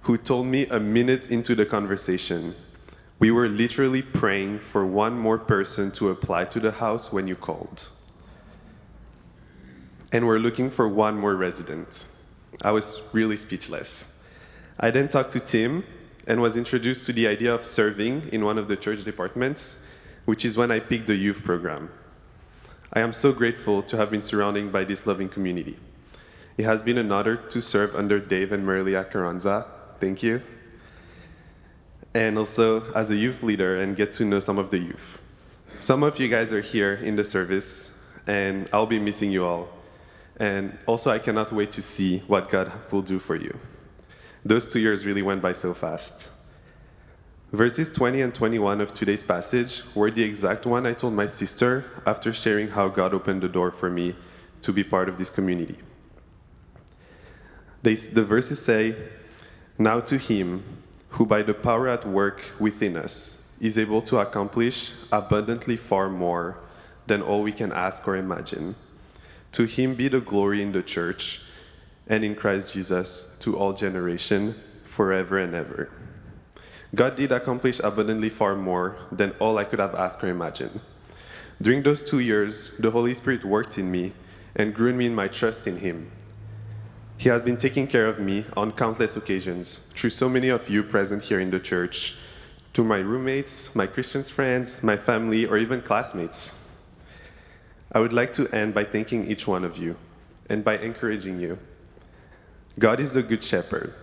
who 0.03 0.19
told 0.19 0.49
me 0.49 0.67
a 0.67 0.79
minute 0.79 1.31
into 1.31 1.55
the 1.55 1.65
conversation, 1.65 2.55
we 3.19 3.31
were 3.31 3.49
literally 3.49 4.03
praying 4.03 4.59
for 4.59 4.85
one 4.85 5.19
more 5.19 5.39
person 5.39 5.91
to 5.93 6.11
apply 6.11 6.45
to 6.45 6.61
the 6.61 6.73
house 6.73 7.11
when 7.11 7.27
you 7.27 7.37
called. 7.37 7.89
And 10.13 10.27
we're 10.27 10.39
looking 10.39 10.69
for 10.69 10.87
one 10.87 11.17
more 11.17 11.37
resident. 11.37 12.05
I 12.61 12.73
was 12.73 13.01
really 13.15 13.37
speechless. 13.37 14.13
I 14.79 14.91
then 14.91 15.09
talked 15.09 15.33
to 15.33 15.41
Tim 15.41 15.85
and 16.27 16.41
was 16.41 16.57
introduced 16.57 17.07
to 17.07 17.13
the 17.13 17.27
idea 17.27 17.55
of 17.55 17.65
serving 17.65 18.29
in 18.33 18.45
one 18.45 18.59
of 18.59 18.69
the 18.69 18.77
church 18.77 19.05
departments, 19.05 19.83
which 20.25 20.45
is 20.45 20.57
when 20.57 20.71
I 20.71 20.81
picked 20.81 21.07
the 21.07 21.17
youth 21.17 21.43
program. 21.45 21.91
I 22.93 23.01
am 23.01 23.13
so 23.13 23.33
grateful 23.33 23.83
to 23.83 23.97
have 23.97 24.11
been 24.11 24.23
surrounded 24.23 24.73
by 24.73 24.85
this 24.85 25.07
loving 25.07 25.29
community. 25.29 25.77
It 26.57 26.65
has 26.65 26.83
been 26.83 26.99
an 26.99 27.11
honor 27.11 27.37
to 27.37 27.61
serve 27.61 27.95
under 27.95 28.21
Dave 28.21 28.53
and 28.53 28.65
Marilia 28.65 29.05
Carranza. 29.05 29.67
Thank 30.01 30.23
you. 30.23 30.43
And 32.15 32.39
also 32.39 32.93
as 32.93 33.11
a 33.11 33.17
youth 33.17 33.43
leader 33.43 33.81
and 33.81 33.97
get 33.97 34.13
to 34.15 34.25
know 34.25 34.39
some 34.39 34.59
of 34.59 34.71
the 34.71 34.79
youth. 34.79 35.21
Some 35.81 36.05
of 36.05 36.21
you 36.21 36.29
guys 36.29 36.53
are 36.53 36.61
here 36.61 36.95
in 36.95 37.17
the 37.17 37.25
service, 37.25 37.93
and 38.27 38.69
I'll 38.73 38.87
be 38.87 39.01
missing 39.01 39.33
you 39.33 39.45
all. 39.45 39.69
And 40.37 40.79
also, 40.87 41.11
I 41.11 41.19
cannot 41.19 41.53
wait 41.53 41.73
to 41.73 41.83
see 41.83 42.21
what 42.27 42.49
God 42.49 42.73
will 42.91 43.03
do 43.03 43.19
for 43.19 43.37
you. 43.37 43.59
Those 44.45 44.69
two 44.69 44.79
years 44.79 45.07
really 45.07 45.23
went 45.23 45.41
by 45.41 45.55
so 45.55 45.73
fast. 45.73 46.29
Verses 47.51 47.91
20 47.91 48.21
and 48.21 48.35
21 48.35 48.81
of 48.81 48.93
today's 48.93 49.25
passage 49.25 49.83
were 49.95 50.11
the 50.11 50.23
exact 50.23 50.67
one 50.67 50.85
I 50.87 50.93
told 50.93 51.15
my 51.15 51.27
sister 51.27 51.85
after 52.05 52.33
sharing 52.33 52.69
how 52.69 52.89
God 52.89 53.15
opened 53.15 53.43
the 53.43 53.49
door 53.49 53.71
for 53.71 53.89
me 53.89 54.15
to 54.61 54.73
be 54.73 54.85
part 54.85 55.09
of 55.09 55.17
this 55.17 55.31
community. 55.31 55.79
They, 57.83 57.95
the 57.95 58.25
verses 58.25 58.63
say, 58.63 58.97
Now 59.79 60.01
to 60.01 60.19
him 60.19 60.63
who 61.11 61.25
by 61.25 61.43
the 61.43 61.55
power 61.55 61.89
at 61.89 62.07
work 62.07 62.43
within 62.59 62.97
us 62.97 63.49
is 63.61 63.79
able 63.79 64.03
to 64.03 64.19
accomplish 64.19 64.91
abundantly 65.13 65.77
far 65.77 66.11
more 66.11 66.59
than 67.07 67.23
all 67.23 67.43
we 67.43 67.53
can 67.53 67.73
ask 67.73 68.07
or 68.07 68.17
imagine. 68.17 68.75
To 69.53 69.65
him 69.65 69.95
be 69.95 70.09
the 70.09 70.21
glory 70.21 70.61
in 70.61 70.73
the 70.73 70.83
church 70.83 71.41
and 72.07 72.25
in 72.25 72.35
Christ 72.35 72.73
Jesus 72.73 73.37
to 73.41 73.57
all 73.57 73.73
generation, 73.73 74.55
forever 74.85 75.39
and 75.39 75.55
ever. 75.55 75.91
God 76.95 77.17
did 77.17 77.33
accomplish 77.33 77.81
abundantly 77.81 78.29
far 78.31 78.55
more 78.55 78.97
than 79.11 79.33
all 79.41 79.59
I 79.59 79.65
could 79.65 79.81
have 79.81 79.95
asked 79.95 80.23
or 80.23 80.29
imagined. 80.29 80.81
During 81.61 81.83
those 81.83 82.03
two 82.03 82.21
years, 82.21 82.71
the 82.79 82.91
Holy 82.91 83.15
Spirit 83.15 83.45
worked 83.45 83.79
in 83.79 83.91
me 83.91 84.13
and 84.55 84.75
grew 84.75 84.91
in 84.91 84.97
me 84.97 85.07
in 85.07 85.15
my 85.15 85.29
trust 85.29 85.67
in 85.67 85.79
Him. 85.79 86.13
He 87.17 87.29
has 87.29 87.43
been 87.43 87.57
taking 87.57 87.87
care 87.87 88.07
of 88.07 88.19
me 88.19 88.45
on 88.57 88.73
countless 88.73 89.17
occasions 89.17 89.91
through 89.95 90.11
so 90.11 90.29
many 90.29 90.49
of 90.49 90.69
you 90.69 90.83
present 90.83 91.23
here 91.25 91.41
in 91.41 91.51
the 91.51 91.61
church, 91.61 92.17
to 92.75 92.85
my 92.85 92.99
roommates, 92.99 93.75
my 93.75 93.87
Christian 93.87 94.23
friends, 94.23 94.83
my 94.83 94.97
family, 94.97 95.47
or 95.47 95.57
even 95.57 95.81
classmates. 95.81 96.61
I 97.93 98.01
would 98.01 98.13
like 98.13 98.33
to 98.35 98.49
end 98.49 98.75
by 98.75 98.85
thanking 98.85 99.31
each 99.31 99.47
one 99.47 99.65
of 99.65 99.79
you 99.79 99.97
and 100.49 100.65
by 100.65 100.79
encouraging 100.79 101.41
you. 101.41 101.59
God 102.79 102.99
is 102.99 103.13
the 103.13 103.23
good 103.23 103.43
shepherd, 103.43 103.95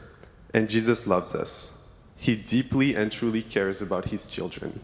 and 0.53 0.69
Jesus 0.69 1.05
loves 1.05 1.35
us. 1.35 1.87
He 2.15 2.35
deeply 2.35 2.95
and 2.95 3.11
truly 3.11 3.41
cares 3.41 3.81
about 3.81 4.05
his 4.05 4.27
children. 4.27 4.79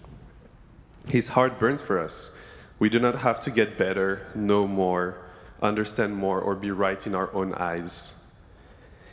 His 1.08 1.30
heart 1.30 1.58
burns 1.58 1.82
for 1.82 1.98
us. 1.98 2.36
We 2.80 2.90
do 2.90 3.00
not 3.00 3.20
have 3.20 3.40
to 3.42 3.52
get 3.52 3.78
better, 3.78 4.28
know 4.36 4.64
more, 4.64 5.18
understand 5.62 6.18
more, 6.18 6.42
or 6.42 6.54
be 6.54 6.70
right 6.70 7.06
in 7.08 7.16
our 7.16 7.34
own 7.34 7.54
eyes. 7.54 8.22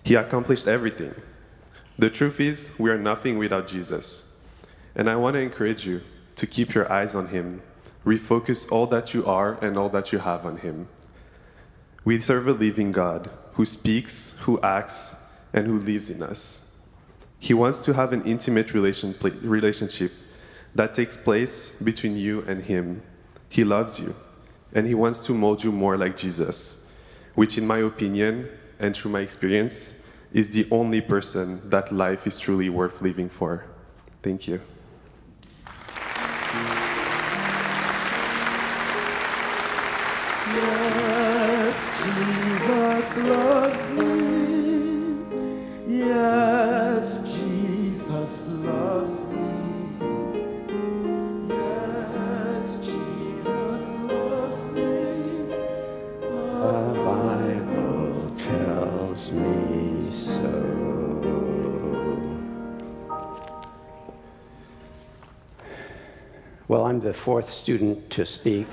He 0.02 0.16
accomplished 0.16 0.66
everything. 0.66 1.14
The 1.96 2.10
truth 2.10 2.40
is, 2.40 2.72
we 2.76 2.90
are 2.90 2.98
nothing 2.98 3.38
without 3.38 3.68
Jesus. 3.68 4.40
And 4.96 5.08
I 5.08 5.14
want 5.16 5.34
to 5.34 5.40
encourage 5.40 5.86
you 5.86 6.00
to 6.34 6.46
keep 6.46 6.74
your 6.74 6.90
eyes 6.90 7.14
on 7.14 7.28
Him. 7.28 7.62
Refocus 8.04 8.70
all 8.72 8.86
that 8.88 9.14
you 9.14 9.24
are 9.24 9.54
and 9.64 9.78
all 9.78 9.88
that 9.90 10.12
you 10.12 10.18
have 10.18 10.44
on 10.44 10.58
Him. 10.58 10.88
We 12.04 12.20
serve 12.20 12.48
a 12.48 12.52
living 12.52 12.90
God 12.90 13.30
who 13.54 13.64
speaks, 13.64 14.36
who 14.40 14.60
acts, 14.60 15.16
and 15.52 15.66
who 15.66 15.78
lives 15.78 16.10
in 16.10 16.22
us. 16.22 16.72
He 17.38 17.54
wants 17.54 17.78
to 17.80 17.94
have 17.94 18.12
an 18.12 18.22
intimate 18.24 18.72
relation, 18.72 19.14
relationship 19.42 20.12
that 20.74 20.94
takes 20.94 21.16
place 21.16 21.70
between 21.70 22.16
you 22.16 22.42
and 22.42 22.64
Him. 22.64 23.02
He 23.48 23.64
loves 23.64 24.00
you, 24.00 24.14
and 24.72 24.86
He 24.86 24.94
wants 24.94 25.24
to 25.26 25.34
mold 25.34 25.62
you 25.62 25.70
more 25.70 25.96
like 25.96 26.16
Jesus, 26.16 26.86
which, 27.34 27.56
in 27.56 27.66
my 27.66 27.78
opinion, 27.78 28.48
and 28.78 28.96
through 28.96 29.12
my 29.12 29.20
experience, 29.20 30.00
is 30.32 30.50
the 30.50 30.66
only 30.70 31.00
person 31.00 31.68
that 31.70 31.92
life 31.92 32.26
is 32.26 32.38
truly 32.38 32.68
worth 32.68 33.00
living 33.00 33.28
for. 33.28 33.66
Thank 34.22 34.48
you. 34.48 34.60
the 67.04 67.12
fourth 67.12 67.52
student 67.52 68.08
to 68.08 68.24
speak. 68.24 68.66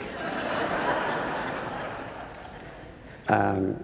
um, 3.28 3.84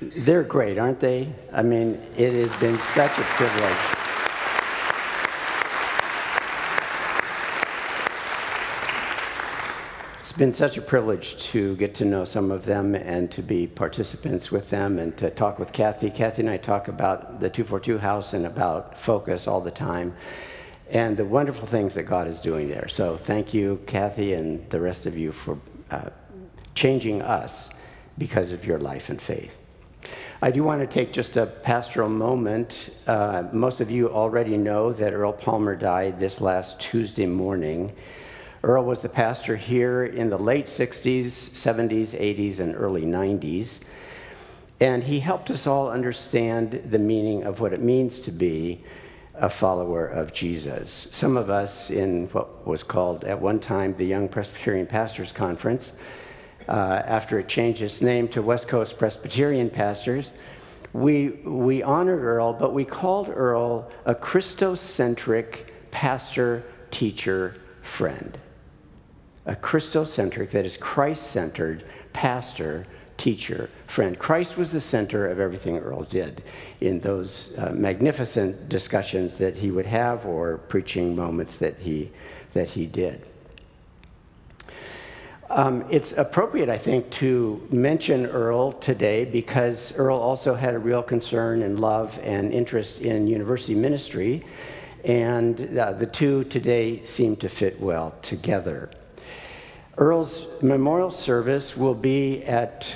they're 0.00 0.42
great, 0.42 0.78
aren't 0.78 1.00
they? 1.00 1.32
I 1.50 1.62
mean, 1.62 2.00
it 2.16 2.34
has 2.34 2.54
been 2.58 2.76
such 2.78 3.18
a 3.18 3.22
privilege. 3.22 3.98
It's 10.18 10.32
been 10.32 10.52
such 10.52 10.76
a 10.76 10.82
privilege 10.82 11.38
to 11.50 11.74
get 11.76 11.94
to 11.96 12.04
know 12.04 12.24
some 12.24 12.50
of 12.50 12.66
them 12.66 12.94
and 12.94 13.30
to 13.32 13.42
be 13.42 13.66
participants 13.66 14.52
with 14.52 14.70
them 14.70 14.98
and 14.98 15.16
to 15.16 15.30
talk 15.30 15.58
with 15.58 15.72
Kathy. 15.72 16.10
Kathy 16.10 16.42
and 16.42 16.50
I 16.50 16.58
talk 16.58 16.88
about 16.88 17.40
the 17.40 17.48
242 17.48 17.98
house 17.98 18.34
and 18.34 18.44
about 18.44 18.98
focus 18.98 19.46
all 19.46 19.60
the 19.60 19.70
time 19.70 20.14
and 20.92 21.16
the 21.16 21.24
wonderful 21.24 21.66
things 21.66 21.94
that 21.94 22.02
God 22.02 22.28
is 22.28 22.38
doing 22.38 22.68
there. 22.68 22.86
So 22.86 23.16
thank 23.16 23.54
you, 23.54 23.80
Kathy, 23.86 24.34
and 24.34 24.68
the 24.68 24.78
rest 24.78 25.06
of 25.06 25.16
you 25.16 25.32
for 25.32 25.58
uh, 25.90 26.10
changing 26.74 27.22
us 27.22 27.70
because 28.18 28.52
of 28.52 28.66
your 28.66 28.78
life 28.78 29.08
and 29.08 29.20
faith. 29.20 29.56
I 30.42 30.50
do 30.50 30.62
want 30.62 30.82
to 30.82 30.86
take 30.86 31.12
just 31.12 31.38
a 31.38 31.46
pastoral 31.46 32.10
moment. 32.10 32.94
Uh, 33.06 33.44
most 33.52 33.80
of 33.80 33.90
you 33.90 34.10
already 34.10 34.58
know 34.58 34.92
that 34.92 35.14
Earl 35.14 35.32
Palmer 35.32 35.76
died 35.76 36.20
this 36.20 36.42
last 36.42 36.78
Tuesday 36.78 37.26
morning. 37.26 37.92
Earl 38.62 38.84
was 38.84 39.00
the 39.00 39.08
pastor 39.08 39.56
here 39.56 40.04
in 40.04 40.28
the 40.28 40.38
late 40.38 40.66
60s, 40.66 41.24
70s, 41.24 42.18
80s, 42.18 42.60
and 42.60 42.74
early 42.76 43.04
90s. 43.04 43.80
And 44.78 45.04
he 45.04 45.20
helped 45.20 45.50
us 45.50 45.66
all 45.66 45.90
understand 45.90 46.82
the 46.84 46.98
meaning 46.98 47.44
of 47.44 47.60
what 47.60 47.72
it 47.72 47.80
means 47.80 48.20
to 48.20 48.30
be 48.30 48.84
a 49.42 49.50
follower 49.50 50.06
of 50.06 50.32
Jesus. 50.32 51.08
Some 51.10 51.36
of 51.36 51.50
us 51.50 51.90
in 51.90 52.28
what 52.28 52.64
was 52.64 52.84
called 52.84 53.24
at 53.24 53.40
one 53.40 53.58
time 53.58 53.96
the 53.96 54.04
Young 54.04 54.28
Presbyterian 54.28 54.86
Pastors 54.86 55.32
Conference, 55.32 55.92
uh, 56.68 57.02
after 57.04 57.40
it 57.40 57.48
changed 57.48 57.82
its 57.82 58.00
name 58.00 58.28
to 58.28 58.40
West 58.40 58.68
Coast 58.68 58.98
Presbyterian 58.98 59.68
Pastors, 59.68 60.32
we, 60.92 61.30
we 61.44 61.82
honored 61.82 62.22
Earl, 62.22 62.52
but 62.52 62.72
we 62.72 62.84
called 62.84 63.28
Earl 63.28 63.90
a 64.04 64.14
Christocentric 64.14 65.66
pastor, 65.90 66.62
teacher, 66.92 67.56
friend. 67.82 68.38
A 69.44 69.56
Christocentric, 69.56 70.50
that 70.50 70.64
is 70.64 70.76
Christ 70.76 71.24
centered 71.24 71.84
pastor, 72.12 72.86
teacher, 73.22 73.70
friend. 73.86 74.18
Christ 74.18 74.56
was 74.56 74.72
the 74.72 74.80
center 74.80 75.28
of 75.28 75.38
everything 75.38 75.78
Earl 75.78 76.02
did 76.02 76.42
in 76.80 76.98
those 76.98 77.56
uh, 77.56 77.70
magnificent 77.72 78.68
discussions 78.68 79.38
that 79.38 79.56
he 79.58 79.70
would 79.70 79.86
have 79.86 80.26
or 80.26 80.58
preaching 80.58 81.14
moments 81.14 81.58
that 81.58 81.78
he, 81.78 82.10
that 82.52 82.70
he 82.70 82.84
did. 82.84 83.24
Um, 85.48 85.84
it's 85.88 86.10
appropriate, 86.12 86.68
I 86.68 86.78
think, 86.78 87.10
to 87.10 87.64
mention 87.70 88.26
Earl 88.26 88.72
today 88.72 89.24
because 89.24 89.94
Earl 89.96 90.18
also 90.18 90.56
had 90.56 90.74
a 90.74 90.78
real 90.80 91.02
concern 91.02 91.62
and 91.62 91.78
love 91.78 92.18
and 92.24 92.52
interest 92.52 93.02
in 93.02 93.28
university 93.28 93.76
ministry, 93.76 94.44
and 95.04 95.78
uh, 95.78 95.92
the 95.92 96.06
two 96.06 96.42
today 96.44 97.04
seem 97.04 97.36
to 97.36 97.48
fit 97.48 97.80
well 97.80 98.16
together. 98.20 98.90
Earl's 99.98 100.46
memorial 100.62 101.10
service 101.10 101.76
will 101.76 101.94
be 101.94 102.42
at, 102.44 102.88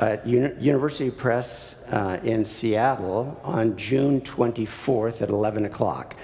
at 0.00 0.26
Uni- 0.26 0.54
University 0.60 1.10
Pres 1.10 1.76
uh, 1.90 2.18
in 2.22 2.44
Seattle 2.44 3.40
on 3.42 3.74
June 3.78 4.20
24th 4.20 5.22
at 5.22 5.30
11 5.30 5.64
o'clock. 5.64 6.14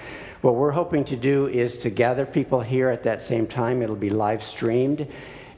What 0.41 0.53
we're 0.53 0.71
hoping 0.71 1.03
to 1.05 1.15
do 1.15 1.47
is 1.47 1.79
to 1.79 1.89
gather 1.89 2.27
people 2.27 2.61
here 2.61 2.89
at 2.89 3.01
that 3.03 3.23
same 3.23 3.47
time. 3.47 3.81
It'll 3.81 3.95
be 3.95 4.11
live 4.11 4.43
streamed, 4.43 5.07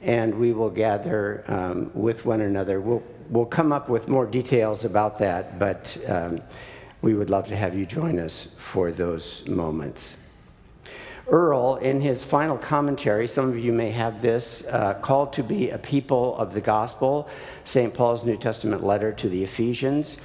and 0.01 0.33
we 0.39 0.53
will 0.53 0.69
gather 0.69 1.43
um, 1.49 1.91
with 1.93 2.25
one 2.25 2.39
another. 2.39 2.79
We'll, 2.79 3.03
we'll 3.29 3.45
come 3.45 3.73
up 3.73 3.89
with 3.89 4.07
more 4.07 4.25
details 4.25 4.85
about 4.85 5.19
that, 5.19 5.59
but 5.59 5.97
um, 6.07 6.41
we 7.01 7.13
would 7.13 7.29
love 7.29 7.45
to 7.47 7.57
have 7.57 7.75
you 7.75 7.85
join 7.85 8.19
us 8.19 8.55
for 8.57 8.91
those 8.91 9.45
moments. 9.47 10.15
Earl, 11.27 11.75
in 11.77 12.01
his 12.01 12.23
final 12.23 12.57
commentary, 12.57 13.27
some 13.27 13.49
of 13.49 13.57
you 13.57 13.71
may 13.71 13.91
have 13.91 14.21
this, 14.21 14.65
uh, 14.67 14.95
called 14.95 15.33
to 15.33 15.43
be 15.43 15.69
a 15.69 15.77
people 15.77 16.35
of 16.35 16.53
the 16.53 16.61
gospel, 16.61 17.29
St. 17.63 17.93
Paul's 17.93 18.25
New 18.25 18.37
Testament 18.37 18.83
letter 18.83 19.11
to 19.13 19.29
the 19.29 19.43
Ephesians. 19.43 20.17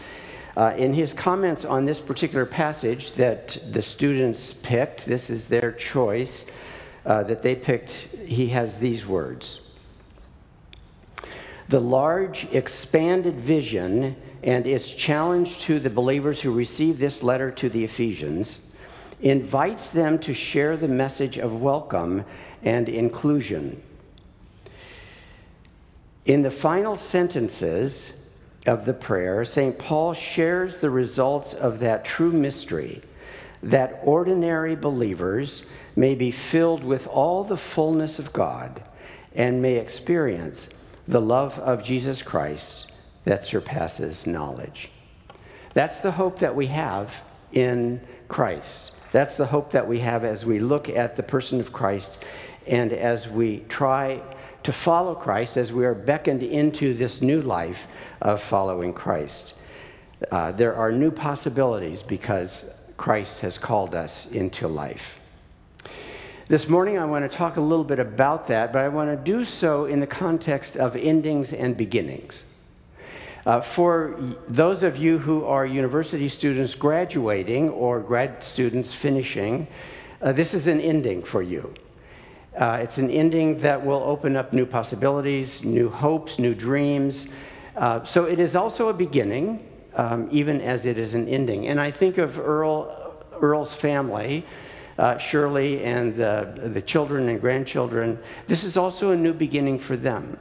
Uh, 0.56 0.74
in 0.78 0.94
his 0.94 1.12
comments 1.12 1.66
on 1.66 1.85
this 1.85 2.00
particular 2.00 2.46
passage 2.46 3.12
that 3.12 3.59
the 3.70 3.82
students 3.82 4.54
picked, 4.54 5.04
this 5.04 5.28
is 5.28 5.48
their 5.48 5.70
choice 5.70 6.46
uh, 7.04 7.22
that 7.24 7.42
they 7.42 7.54
picked, 7.54 7.90
he 8.24 8.48
has 8.48 8.78
these 8.78 9.06
words 9.06 9.61
The 11.68 11.80
large, 11.80 12.46
expanded 12.52 13.37
vision 13.37 14.16
and 14.42 14.66
its 14.66 14.92
challenge 14.94 15.59
to 15.61 15.78
the 15.78 15.90
believers 15.90 16.40
who 16.40 16.52
receive 16.52 16.98
this 16.98 17.22
letter 17.22 17.50
to 17.50 17.68
the 17.68 17.85
Ephesians 17.85 18.61
invites 19.20 19.90
them 19.90 20.18
to 20.20 20.35
share 20.35 20.76
the 20.76 20.88
message 20.88 21.38
of 21.38 21.61
welcome 21.61 22.24
and 22.62 22.88
inclusion. 22.88 23.83
In 26.24 26.42
the 26.42 26.50
final 26.50 26.96
sentences 26.96 28.12
of 28.66 28.85
the 28.85 28.94
prayer, 28.94 29.44
St. 29.44 29.79
Paul 29.79 30.12
shares 30.12 30.79
the 30.79 30.90
results 30.90 31.55
of 31.55 31.79
that 31.79 32.05
true 32.05 32.33
mystery 32.33 33.02
that 33.62 34.00
ordinary 34.05 34.76
believers 34.76 35.64
may 35.94 36.14
be 36.14 36.31
filled 36.31 36.85
with 36.85 37.07
all 37.07 37.42
the 37.42 37.57
fullness 37.57 38.18
of 38.18 38.33
God 38.33 38.83
and 39.35 39.62
may 39.62 39.76
experience 39.76 40.68
the 41.09 41.20
love 41.20 41.59
of 41.61 41.83
Jesus 41.83 42.22
Christ 42.22 42.90
that 43.24 43.44
surpasses 43.44 44.26
knowledge. 44.26 44.90
That's 45.74 46.00
the 46.00 46.12
hope 46.12 46.38
that 46.40 46.55
we 46.55 46.66
have 46.66 47.22
in 47.52 48.00
Christ. 48.29 48.92
That's 49.16 49.38
the 49.38 49.46
hope 49.46 49.70
that 49.70 49.88
we 49.88 50.00
have 50.00 50.24
as 50.24 50.44
we 50.44 50.59
look 50.59 50.90
at 50.90 51.16
the 51.16 51.22
person 51.22 51.59
of 51.59 51.72
Christ 51.72 52.22
and 52.66 52.92
as 52.92 53.26
we 53.26 53.61
try 53.61 54.20
to 54.62 54.72
follow 54.74 55.14
Christ, 55.14 55.57
as 55.57 55.72
we 55.72 55.87
are 55.87 55.94
beckoned 55.94 56.42
into 56.42 56.92
this 56.92 57.22
new 57.22 57.40
life 57.40 57.87
of 58.20 58.42
following 58.42 58.92
Christ. 58.92 59.55
Uh, 60.31 60.52
there 60.52 60.76
are 60.76 60.92
new 60.92 61.11
possibilities 61.11 62.02
because 62.02 62.70
Christ 62.98 63.40
has 63.40 63.57
called 63.57 63.94
us 63.94 64.31
into 64.31 64.68
life. 64.68 65.18
This 66.48 66.68
morning, 66.68 66.98
I 66.98 67.07
want 67.07 67.24
to 67.24 67.35
talk 67.35 67.57
a 67.57 67.62
little 67.62 67.87
bit 67.87 67.98
about 67.98 68.48
that, 68.48 68.70
but 68.70 68.83
I 68.83 68.88
want 68.88 69.09
to 69.09 69.16
do 69.16 69.46
so 69.46 69.87
in 69.87 70.00
the 70.00 70.07
context 70.07 70.76
of 70.76 70.94
endings 70.94 71.55
and 71.55 71.74
beginnings. 71.74 72.44
Uh, 73.46 73.61
for 73.61 74.18
those 74.48 74.82
of 74.82 74.96
you 74.96 75.18
who 75.18 75.44
are 75.44 75.64
university 75.64 76.28
students 76.28 76.74
graduating 76.74 77.68
or 77.70 78.00
grad 78.00 78.42
students 78.42 78.92
finishing, 78.92 79.68
uh, 80.20 80.32
this 80.32 80.52
is 80.52 80.66
an 80.66 80.80
ending 80.80 81.22
for 81.22 81.42
you. 81.42 81.72
Uh, 82.59 82.78
it's 82.82 82.98
an 82.98 83.09
ending 83.09 83.56
that 83.61 83.87
will 83.87 84.02
open 84.02 84.35
up 84.35 84.52
new 84.52 84.66
possibilities, 84.66 85.64
new 85.64 85.88
hopes, 85.88 86.40
new 86.40 86.56
dreams. 86.56 87.28
Uh, 87.76 88.02
so 88.02 88.24
it 88.24 88.40
is 88.40 88.56
also 88.56 88.88
a 88.88 88.92
beginning, 88.92 89.64
um, 89.94 90.28
even 90.32 90.61
as 90.61 90.85
it 90.85 90.98
is 90.98 91.14
an 91.14 91.28
ending. 91.28 91.68
And 91.68 91.80
I 91.80 91.92
think 91.92 92.18
of 92.18 92.40
Earl, 92.40 93.24
Earl's 93.40 93.72
family. 93.72 94.44
Uh, 94.98 95.18
Shirley 95.18 95.85
and 95.85 96.16
the, 96.16 96.70
the 96.72 96.80
children 96.80 97.28
and 97.28 97.38
grandchildren, 97.38 98.18
this 98.46 98.64
is 98.64 98.78
also 98.78 99.11
a 99.11 99.16
new 99.16 99.35
beginning 99.35 99.78
for 99.78 99.94
them. 99.94 100.38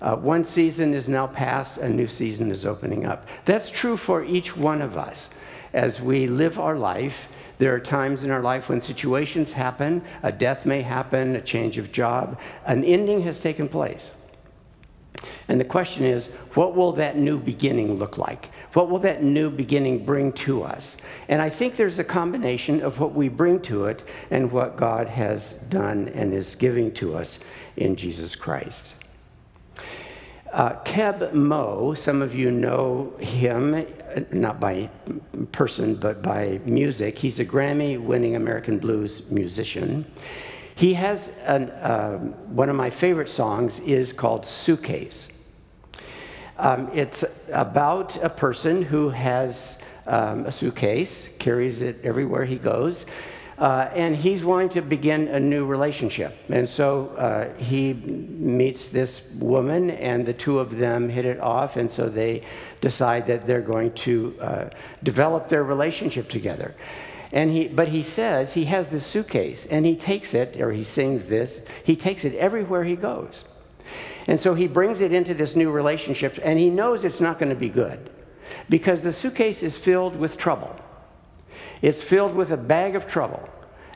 Uh, 0.00 0.16
one 0.16 0.44
season 0.44 0.94
is 0.94 1.08
now 1.08 1.26
past, 1.26 1.78
a 1.78 1.88
new 1.88 2.06
season 2.06 2.50
is 2.50 2.66
opening 2.66 3.06
up. 3.06 3.26
That's 3.44 3.70
true 3.70 3.96
for 3.96 4.24
each 4.24 4.56
one 4.56 4.82
of 4.82 4.96
us. 4.96 5.30
As 5.72 6.00
we 6.00 6.26
live 6.26 6.58
our 6.58 6.76
life, 6.76 7.28
there 7.58 7.74
are 7.74 7.80
times 7.80 8.24
in 8.24 8.30
our 8.30 8.42
life 8.42 8.68
when 8.68 8.80
situations 8.80 9.52
happen, 9.52 10.02
a 10.22 10.32
death 10.32 10.66
may 10.66 10.82
happen, 10.82 11.36
a 11.36 11.40
change 11.40 11.78
of 11.78 11.92
job, 11.92 12.38
an 12.66 12.84
ending 12.84 13.22
has 13.22 13.40
taken 13.40 13.68
place. 13.68 14.12
And 15.48 15.60
the 15.60 15.64
question 15.64 16.04
is, 16.04 16.28
what 16.54 16.74
will 16.74 16.92
that 16.92 17.16
new 17.16 17.38
beginning 17.38 17.96
look 17.96 18.18
like? 18.18 18.50
What 18.72 18.90
will 18.90 18.98
that 19.00 19.22
new 19.22 19.50
beginning 19.50 20.04
bring 20.04 20.32
to 20.32 20.62
us? 20.62 20.96
And 21.28 21.40
I 21.40 21.50
think 21.50 21.76
there's 21.76 21.98
a 21.98 22.04
combination 22.04 22.82
of 22.82 22.98
what 22.98 23.14
we 23.14 23.28
bring 23.28 23.60
to 23.62 23.86
it 23.86 24.02
and 24.30 24.50
what 24.50 24.76
God 24.76 25.08
has 25.08 25.54
done 25.54 26.08
and 26.08 26.32
is 26.32 26.54
giving 26.54 26.92
to 26.94 27.14
us 27.14 27.40
in 27.76 27.96
Jesus 27.96 28.34
Christ. 28.34 28.94
Uh, 30.54 30.80
Keb 30.84 31.32
Mo, 31.32 31.94
some 31.94 32.22
of 32.22 32.32
you 32.32 32.48
know 32.48 33.12
him, 33.18 33.84
not 34.30 34.60
by 34.60 34.88
person, 35.50 35.96
but 35.96 36.22
by 36.22 36.60
music. 36.64 37.18
He's 37.18 37.40
a 37.40 37.44
Grammy 37.44 38.00
winning 38.00 38.36
American 38.36 38.78
blues 38.78 39.28
musician. 39.32 40.06
He 40.76 40.94
has 40.94 41.32
an, 41.46 41.70
uh, 41.70 42.18
one 42.18 42.70
of 42.70 42.76
my 42.76 42.88
favorite 42.88 43.30
songs 43.30 43.80
is 43.80 44.12
called 44.12 44.46
Suitcase. 44.46 45.28
Um, 46.56 46.88
it's 46.94 47.24
about 47.52 48.16
a 48.22 48.30
person 48.30 48.82
who 48.82 49.08
has 49.08 49.80
um, 50.06 50.46
a 50.46 50.52
suitcase, 50.52 51.30
carries 51.40 51.82
it 51.82 51.98
everywhere 52.04 52.44
he 52.44 52.58
goes, 52.58 53.06
uh, 53.58 53.88
and 53.94 54.16
he's 54.16 54.44
wanting 54.44 54.68
to 54.70 54.82
begin 54.82 55.28
a 55.28 55.38
new 55.38 55.64
relationship. 55.64 56.36
And 56.48 56.68
so 56.68 57.08
uh, 57.16 57.54
he 57.54 57.94
meets 57.94 58.88
this 58.88 59.22
woman, 59.34 59.90
and 59.90 60.26
the 60.26 60.32
two 60.32 60.58
of 60.58 60.76
them 60.76 61.08
hit 61.08 61.24
it 61.24 61.40
off. 61.40 61.76
And 61.76 61.90
so 61.90 62.08
they 62.08 62.42
decide 62.80 63.26
that 63.28 63.46
they're 63.46 63.60
going 63.60 63.92
to 63.92 64.36
uh, 64.40 64.70
develop 65.02 65.48
their 65.48 65.62
relationship 65.62 66.28
together. 66.28 66.74
And 67.32 67.50
he, 67.50 67.66
but 67.66 67.88
he 67.88 68.02
says 68.02 68.54
he 68.54 68.66
has 68.66 68.90
this 68.90 69.04
suitcase 69.04 69.66
and 69.66 69.84
he 69.84 69.96
takes 69.96 70.34
it, 70.34 70.60
or 70.60 70.70
he 70.70 70.84
sings 70.84 71.26
this, 71.26 71.64
he 71.82 71.96
takes 71.96 72.24
it 72.24 72.32
everywhere 72.36 72.84
he 72.84 72.94
goes. 72.94 73.44
And 74.28 74.40
so 74.40 74.54
he 74.54 74.68
brings 74.68 75.00
it 75.00 75.12
into 75.12 75.34
this 75.34 75.56
new 75.56 75.70
relationship 75.70 76.38
and 76.42 76.60
he 76.60 76.70
knows 76.70 77.04
it's 77.04 77.20
not 77.20 77.40
going 77.40 77.50
to 77.50 77.56
be 77.56 77.68
good 77.68 78.08
because 78.68 79.02
the 79.02 79.12
suitcase 79.12 79.64
is 79.64 79.76
filled 79.76 80.16
with 80.16 80.36
trouble. 80.36 80.76
It's 81.84 82.02
filled 82.02 82.34
with 82.34 82.50
a 82.50 82.56
bag 82.56 82.96
of 82.96 83.06
trouble. 83.06 83.46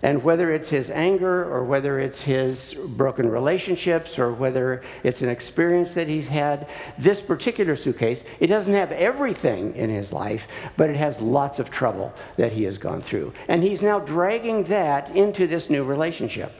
And 0.03 0.22
whether 0.22 0.53
it's 0.53 0.68
his 0.68 0.90
anger 0.90 1.42
or 1.51 1.64
whether 1.64 1.98
it's 1.98 2.20
his 2.20 2.74
broken 2.74 3.31
relationships 3.31 4.18
or 4.18 4.31
whether 4.31 4.83
it's 5.03 5.22
an 5.22 5.31
experience 5.31 5.94
that 5.94 6.07
he's 6.07 6.29
had, 6.29 6.68
this 6.98 7.22
particular 7.22 7.77
suitcase, 7.77 8.24
it 8.40 8.48
doesn't 8.48 8.74
have 8.74 8.92
everything 8.92 9.74
in 9.74 9.88
his 9.88 10.12
life, 10.12 10.46
but 10.77 10.90
it 10.90 10.96
has 10.96 11.22
lots 11.22 11.59
of 11.59 11.70
trouble 11.70 12.12
that 12.37 12.53
he 12.53 12.64
has 12.64 12.77
gone 12.77 13.01
through. 13.01 13.33
And 13.48 13.62
he's 13.62 13.81
now 13.81 14.01
dragging 14.01 14.64
that 14.64 15.09
into 15.16 15.46
this 15.46 15.70
new 15.70 15.83
relationship. 15.83 16.53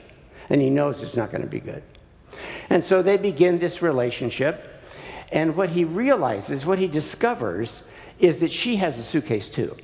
And 0.49 0.61
he 0.61 0.71
knows 0.71 1.03
it's 1.03 1.15
not 1.15 1.29
going 1.29 1.43
to 1.43 1.47
be 1.47 1.59
good. 1.59 1.83
And 2.71 2.83
so 2.83 3.03
they 3.03 3.17
begin 3.17 3.59
this 3.59 3.83
relationship. 3.83 4.81
And 5.31 5.55
what 5.55 5.69
he 5.69 5.85
realizes, 5.85 6.65
what 6.65 6.79
he 6.79 6.87
discovers, 6.87 7.83
is 8.17 8.39
that 8.39 8.51
she 8.51 8.77
has 8.77 8.97
a 8.97 9.03
suitcase 9.03 9.47
too. 9.47 9.77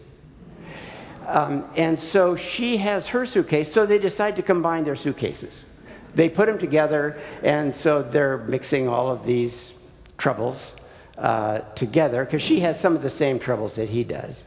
Um, 1.27 1.65
and 1.75 1.97
so 1.97 2.35
she 2.35 2.77
has 2.77 3.07
her 3.07 3.25
suitcase, 3.25 3.71
so 3.71 3.85
they 3.85 3.99
decide 3.99 4.35
to 4.35 4.43
combine 4.43 4.83
their 4.83 4.95
suitcases. 4.95 5.65
They 6.13 6.29
put 6.29 6.45
them 6.45 6.57
together, 6.57 7.19
and 7.43 7.75
so 7.75 8.01
they're 8.01 8.37
mixing 8.37 8.87
all 8.87 9.09
of 9.09 9.25
these 9.25 9.73
troubles 10.17 10.77
uh, 11.17 11.59
together 11.75 12.23
because 12.25 12.41
she 12.41 12.61
has 12.61 12.79
some 12.79 12.95
of 12.95 13.01
the 13.01 13.09
same 13.09 13.39
troubles 13.39 13.75
that 13.75 13.89
he 13.89 14.03
does. 14.03 14.45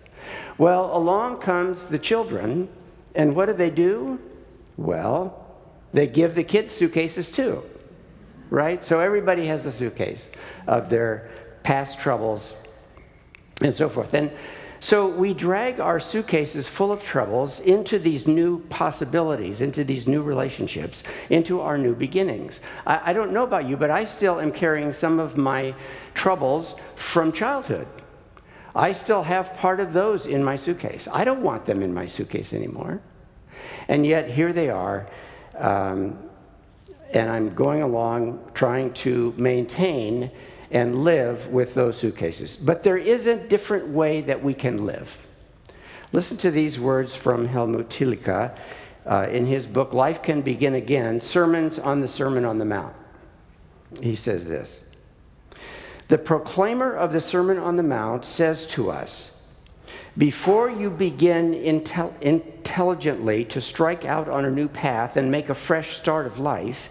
Well, 0.56 0.96
along 0.96 1.38
comes 1.38 1.88
the 1.88 1.98
children, 1.98 2.68
and 3.14 3.34
what 3.34 3.46
do 3.46 3.52
they 3.52 3.70
do? 3.70 4.18
Well, 4.76 5.46
they 5.92 6.06
give 6.06 6.34
the 6.34 6.44
kids 6.44 6.72
suitcases 6.72 7.30
too, 7.30 7.62
right? 8.50 8.82
So 8.84 9.00
everybody 9.00 9.46
has 9.46 9.66
a 9.66 9.72
suitcase 9.72 10.30
of 10.66 10.88
their 10.88 11.30
past 11.62 11.98
troubles 11.98 12.54
and 13.60 13.74
so 13.74 13.88
forth. 13.88 14.14
And 14.14 14.30
so 14.80 15.08
we 15.08 15.34
drag 15.34 15.80
our 15.80 15.98
suitcases 15.98 16.68
full 16.68 16.92
of 16.92 17.02
troubles 17.02 17.60
into 17.60 17.98
these 17.98 18.28
new 18.28 18.60
possibilities, 18.68 19.60
into 19.60 19.82
these 19.82 20.06
new 20.06 20.22
relationships, 20.22 21.02
into 21.30 21.60
our 21.60 21.76
new 21.76 21.94
beginnings. 21.94 22.60
I, 22.86 23.10
I, 23.10 23.12
don't 23.12 23.32
know 23.32 23.42
about 23.42 23.68
you, 23.68 23.76
but 23.76 23.90
I 23.90 24.04
still 24.04 24.40
am 24.40 24.52
carrying 24.52 24.92
some 24.92 25.18
of 25.18 25.36
my 25.36 25.74
troubles 26.14 26.76
from 26.94 27.32
childhood. 27.32 27.88
I 28.74 28.92
still 28.92 29.24
have 29.24 29.54
part 29.54 29.80
of 29.80 29.92
those 29.92 30.26
in 30.26 30.44
my 30.44 30.54
suitcase. 30.54 31.08
I 31.12 31.24
don't 31.24 31.42
want 31.42 31.64
them 31.64 31.82
in 31.82 31.92
my 31.92 32.06
suitcase 32.06 32.52
anymore. 32.52 33.00
And 33.88 34.06
yet 34.06 34.30
here 34.30 34.52
they 34.52 34.70
are. 34.70 35.08
Um, 35.56 36.18
and 37.12 37.30
I'm 37.30 37.54
going 37.54 37.82
along 37.82 38.50
trying 38.54 38.92
to 38.92 39.34
maintain 39.36 40.30
and 40.70 41.04
live 41.04 41.48
with 41.48 41.74
those 41.74 41.98
suitcases. 41.98 42.56
But 42.56 42.82
there 42.82 42.98
is 42.98 43.26
a 43.26 43.36
different 43.36 43.88
way 43.88 44.20
that 44.22 44.42
we 44.42 44.54
can 44.54 44.84
live. 44.84 45.18
Listen 46.12 46.36
to 46.38 46.50
these 46.50 46.78
words 46.78 47.14
from 47.14 47.48
Helmut 47.48 47.90
Thielicke 47.90 48.56
uh, 49.06 49.28
in 49.30 49.46
his 49.46 49.66
book, 49.66 49.92
Life 49.92 50.22
Can 50.22 50.42
Begin 50.42 50.74
Again 50.74 51.20
Sermons 51.20 51.78
on 51.78 52.00
the 52.00 52.08
Sermon 52.08 52.44
on 52.44 52.58
the 52.58 52.64
Mount. 52.64 52.94
He 54.02 54.14
says 54.14 54.46
this 54.46 54.82
The 56.08 56.18
proclaimer 56.18 56.92
of 56.92 57.12
the 57.12 57.20
Sermon 57.20 57.58
on 57.58 57.76
the 57.76 57.82
Mount 57.82 58.24
says 58.24 58.66
to 58.68 58.90
us, 58.90 59.32
before 60.18 60.68
you 60.68 60.90
begin 60.90 61.52
intel- 61.52 62.20
intelligently 62.20 63.44
to 63.44 63.60
strike 63.60 64.04
out 64.04 64.28
on 64.28 64.44
a 64.44 64.50
new 64.50 64.66
path 64.66 65.16
and 65.16 65.30
make 65.30 65.48
a 65.48 65.54
fresh 65.54 65.96
start 65.96 66.26
of 66.26 66.40
life, 66.40 66.88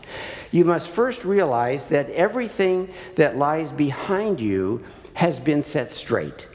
you 0.52 0.66
must 0.66 0.88
first 0.88 1.26
realize 1.26 1.88
that 1.90 2.10
everything 2.12 2.94
that 3.16 3.38
lies 3.38 3.72
behind 3.72 4.40
you 4.40 4.84
has 5.14 5.40
been 5.40 5.64
set 5.64 5.92
straight. 5.92 6.48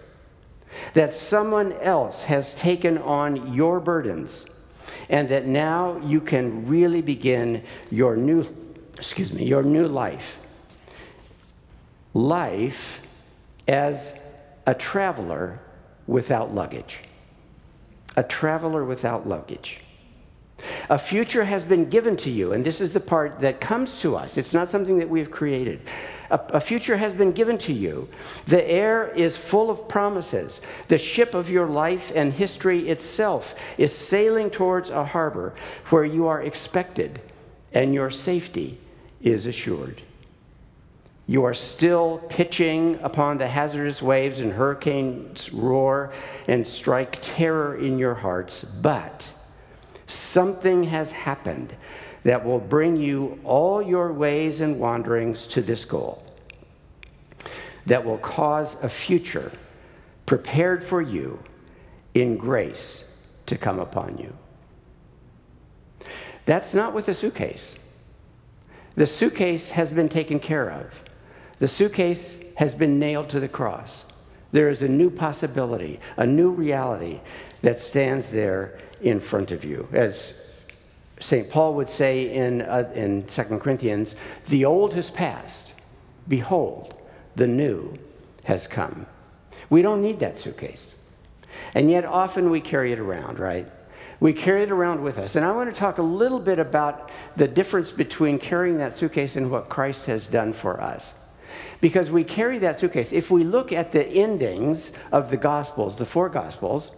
That 0.94 1.12
someone 1.12 1.72
else 1.74 2.24
has 2.24 2.54
taken 2.54 2.98
on 2.98 3.52
your 3.52 3.80
burdens, 3.80 4.46
and 5.08 5.28
that 5.28 5.46
now 5.46 5.98
you 5.98 6.20
can 6.20 6.66
really 6.66 7.02
begin 7.02 7.64
your 7.90 8.16
new, 8.16 8.48
excuse 8.96 9.32
me, 9.32 9.44
your 9.44 9.62
new 9.62 9.86
life. 9.86 10.38
Life 12.14 13.00
as 13.68 14.14
a 14.66 14.74
traveler 14.74 15.60
without 16.06 16.54
luggage. 16.54 17.00
A 18.16 18.22
traveler 18.22 18.84
without 18.84 19.28
luggage. 19.28 19.80
A 20.90 20.98
future 20.98 21.44
has 21.44 21.64
been 21.64 21.88
given 21.88 22.16
to 22.18 22.30
you, 22.30 22.52
and 22.52 22.64
this 22.64 22.80
is 22.80 22.92
the 22.92 23.00
part 23.00 23.40
that 23.40 23.60
comes 23.60 23.98
to 24.00 24.16
us. 24.16 24.36
It's 24.36 24.54
not 24.54 24.70
something 24.70 24.98
that 24.98 25.08
we 25.08 25.20
have 25.20 25.30
created. 25.30 25.80
A, 26.30 26.40
a, 26.54 26.60
future 26.60 26.96
has 26.96 27.12
been 27.12 27.32
given 27.32 27.58
to 27.58 27.72
you. 27.72 28.08
The 28.46 28.68
air 28.68 29.08
is 29.08 29.36
full 29.36 29.70
of 29.70 29.88
promises. 29.88 30.60
The 30.88 30.98
ship 30.98 31.34
of 31.34 31.50
your 31.50 31.66
life 31.66 32.10
and 32.14 32.32
history 32.32 32.88
itself 32.88 33.54
is 33.76 33.94
sailing 33.94 34.50
towards 34.50 34.90
a 34.90 35.04
harbor 35.04 35.54
where 35.90 36.04
you 36.04 36.26
are 36.26 36.42
expected 36.42 37.20
and 37.72 37.94
your 37.94 38.10
safety 38.10 38.78
is 39.20 39.46
assured. 39.46 40.02
You 41.26 41.44
are 41.44 41.54
still 41.54 42.18
pitching 42.28 42.98
upon 43.02 43.38
the 43.38 43.46
hazardous 43.46 44.02
waves, 44.02 44.40
and 44.40 44.52
hurricanes 44.52 45.52
roar 45.52 46.12
and 46.48 46.66
strike 46.66 47.18
terror 47.22 47.76
in 47.76 47.98
your 47.98 48.14
hearts, 48.14 48.64
but 48.64 49.32
something 50.12 50.84
has 50.84 51.12
happened 51.12 51.74
that 52.24 52.44
will 52.44 52.60
bring 52.60 52.96
you 52.96 53.40
all 53.44 53.82
your 53.82 54.12
ways 54.12 54.60
and 54.60 54.78
wanderings 54.78 55.46
to 55.48 55.60
this 55.60 55.84
goal, 55.84 56.22
that 57.86 58.04
will 58.04 58.18
cause 58.18 58.82
a 58.82 58.88
future 58.88 59.50
prepared 60.26 60.84
for 60.84 61.02
you 61.02 61.42
in 62.14 62.36
grace 62.36 63.04
to 63.46 63.56
come 63.56 63.80
upon 63.80 64.18
you. 64.18 64.32
That's 66.44 66.74
not 66.74 66.94
with 66.94 67.06
the 67.06 67.14
suitcase. 67.14 67.76
The 68.94 69.06
suitcase 69.06 69.70
has 69.70 69.92
been 69.92 70.08
taken 70.08 70.38
care 70.38 70.70
of. 70.70 70.86
The 71.58 71.68
suitcase 71.68 72.38
has 72.56 72.74
been 72.74 72.98
nailed 72.98 73.28
to 73.30 73.40
the 73.40 73.48
cross. 73.48 74.04
There 74.52 74.68
is 74.68 74.82
a 74.82 74.88
new 74.88 75.10
possibility, 75.10 75.98
a 76.16 76.26
new 76.26 76.50
reality 76.50 77.20
that 77.62 77.80
stands 77.80 78.30
there 78.30 78.78
in 79.00 79.20
front 79.20 79.50
of 79.50 79.64
you. 79.64 79.88
As 79.92 80.34
St. 81.18 81.48
Paul 81.48 81.74
would 81.74 81.88
say 81.88 82.32
in, 82.32 82.62
uh, 82.62 82.90
in 82.94 83.24
2 83.26 83.42
Corinthians, 83.58 84.14
the 84.48 84.64
old 84.64 84.94
has 84.94 85.10
passed. 85.10 85.80
Behold, 86.28 86.94
the 87.36 87.46
new 87.46 87.98
has 88.44 88.66
come. 88.66 89.06
We 89.70 89.82
don't 89.82 90.02
need 90.02 90.18
that 90.20 90.38
suitcase. 90.38 90.94
And 91.74 91.90
yet, 91.90 92.04
often 92.04 92.50
we 92.50 92.60
carry 92.60 92.92
it 92.92 92.98
around, 92.98 93.38
right? 93.38 93.66
We 94.20 94.32
carry 94.32 94.62
it 94.62 94.70
around 94.70 95.02
with 95.02 95.18
us. 95.18 95.36
And 95.36 95.44
I 95.44 95.52
want 95.52 95.72
to 95.72 95.78
talk 95.78 95.98
a 95.98 96.02
little 96.02 96.40
bit 96.40 96.58
about 96.58 97.10
the 97.36 97.48
difference 97.48 97.90
between 97.90 98.38
carrying 98.38 98.78
that 98.78 98.94
suitcase 98.94 99.36
and 99.36 99.50
what 99.50 99.68
Christ 99.68 100.06
has 100.06 100.26
done 100.26 100.52
for 100.52 100.80
us 100.80 101.14
because 101.80 102.10
we 102.10 102.24
carry 102.24 102.58
that 102.58 102.78
suitcase. 102.78 103.12
If 103.12 103.30
we 103.30 103.44
look 103.44 103.72
at 103.72 103.92
the 103.92 104.06
endings 104.06 104.92
of 105.10 105.30
the 105.30 105.36
Gospels, 105.36 105.98
the 105.98 106.06
four 106.06 106.28
Gospels, 106.28 106.94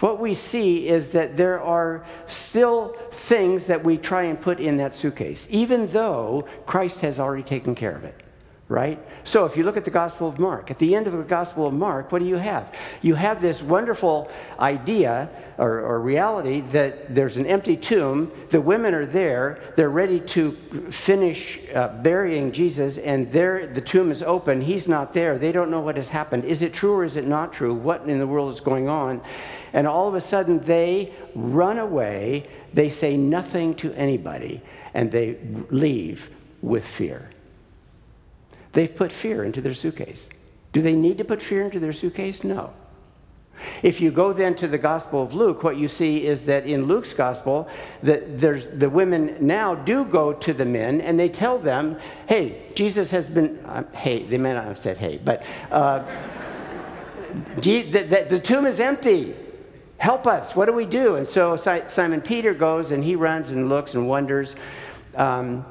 what 0.00 0.20
we 0.20 0.34
see 0.34 0.88
is 0.88 1.10
that 1.10 1.36
there 1.36 1.60
are 1.60 2.04
still 2.26 2.94
things 3.10 3.66
that 3.66 3.84
we 3.84 3.96
try 3.96 4.24
and 4.24 4.40
put 4.40 4.60
in 4.60 4.76
that 4.76 4.94
suitcase, 4.94 5.46
even 5.50 5.86
though 5.86 6.46
Christ 6.66 7.00
has 7.00 7.18
already 7.18 7.42
taken 7.42 7.74
care 7.74 7.94
of 7.94 8.04
it 8.04 8.25
right? 8.68 8.98
So 9.22 9.44
if 9.44 9.56
you 9.56 9.62
look 9.62 9.76
at 9.76 9.84
the 9.84 9.92
Gospel 9.92 10.28
of 10.28 10.40
Mark, 10.40 10.72
at 10.72 10.78
the 10.80 10.96
end 10.96 11.06
of 11.06 11.12
the 11.12 11.22
Gospel 11.22 11.68
of 11.68 11.74
Mark, 11.74 12.10
what 12.10 12.18
do 12.18 12.24
you 12.24 12.36
have? 12.36 12.74
You 13.00 13.14
have 13.14 13.40
this 13.40 13.62
wonderful 13.62 14.28
idea 14.58 15.30
or, 15.56 15.80
or, 15.80 16.00
reality 16.00 16.60
that 16.60 17.14
there's 17.14 17.38
an 17.38 17.46
empty 17.46 17.76
tomb, 17.76 18.30
the 18.50 18.60
women 18.60 18.92
are 18.92 19.06
there, 19.06 19.62
they're 19.76 19.88
ready 19.88 20.20
to 20.20 20.52
finish 20.90 21.60
uh, 21.74 21.88
burying 22.02 22.52
Jesus, 22.52 22.98
and 22.98 23.32
there 23.32 23.66
the 23.66 23.80
tomb 23.80 24.10
is 24.10 24.22
open, 24.22 24.60
he's 24.60 24.86
not 24.86 25.14
there, 25.14 25.38
they 25.38 25.52
don't 25.52 25.70
know 25.70 25.80
what 25.80 25.96
has 25.96 26.10
happened. 26.10 26.44
Is 26.44 26.60
it 26.60 26.74
true 26.74 26.92
or 26.92 27.04
is 27.04 27.16
it 27.16 27.26
not 27.26 27.54
true? 27.54 27.72
What 27.72 28.02
in 28.06 28.18
the 28.18 28.26
world 28.26 28.52
is 28.52 28.60
going 28.60 28.88
on? 28.88 29.22
And 29.72 29.86
all 29.86 30.08
of 30.08 30.14
a 30.14 30.20
sudden 30.20 30.58
they 30.58 31.12
run 31.34 31.78
away, 31.78 32.48
they 32.74 32.90
say 32.90 33.16
nothing 33.16 33.76
to 33.76 33.94
anybody, 33.94 34.60
and 34.92 35.10
they 35.10 35.38
leave 35.70 36.28
with 36.60 36.86
fear. 36.86 37.30
They've 38.76 38.94
put 38.94 39.10
fear 39.10 39.42
into 39.42 39.62
their 39.62 39.72
suitcase. 39.72 40.28
Do 40.74 40.82
they 40.82 40.94
need 40.94 41.16
to 41.16 41.24
put 41.24 41.40
fear 41.40 41.62
into 41.62 41.80
their 41.80 41.94
suitcase? 41.94 42.44
No. 42.44 42.74
If 43.82 44.02
you 44.02 44.10
go 44.10 44.34
then 44.34 44.54
to 44.56 44.68
the 44.68 44.76
Gospel 44.76 45.22
of 45.22 45.32
Luke, 45.32 45.62
what 45.62 45.78
you 45.78 45.88
see 45.88 46.26
is 46.26 46.44
that 46.44 46.66
in 46.66 46.84
Luke's 46.84 47.14
Gospel, 47.14 47.70
that 48.02 48.36
there's, 48.36 48.68
the 48.68 48.90
women 48.90 49.34
now 49.40 49.74
do 49.74 50.04
go 50.04 50.34
to 50.34 50.52
the 50.52 50.66
men 50.66 51.00
and 51.00 51.18
they 51.18 51.30
tell 51.30 51.58
them, 51.58 51.98
hey, 52.28 52.64
Jesus 52.74 53.10
has 53.12 53.28
been, 53.28 53.58
uh, 53.64 53.84
hey, 53.94 54.24
they 54.24 54.36
may 54.36 54.52
not 54.52 54.64
have 54.64 54.78
said 54.78 54.98
hey, 54.98 55.18
but 55.24 55.42
uh, 55.70 56.04
the, 57.56 57.80
the, 57.80 58.26
the 58.28 58.38
tomb 58.38 58.66
is 58.66 58.78
empty. 58.78 59.34
Help 59.96 60.26
us. 60.26 60.54
What 60.54 60.66
do 60.66 60.74
we 60.74 60.84
do? 60.84 61.16
And 61.16 61.26
so 61.26 61.56
Si- 61.56 61.86
Simon 61.86 62.20
Peter 62.20 62.52
goes 62.52 62.90
and 62.90 63.02
he 63.02 63.16
runs 63.16 63.52
and 63.52 63.70
looks 63.70 63.94
and 63.94 64.06
wonders. 64.06 64.54
Um, 65.14 65.64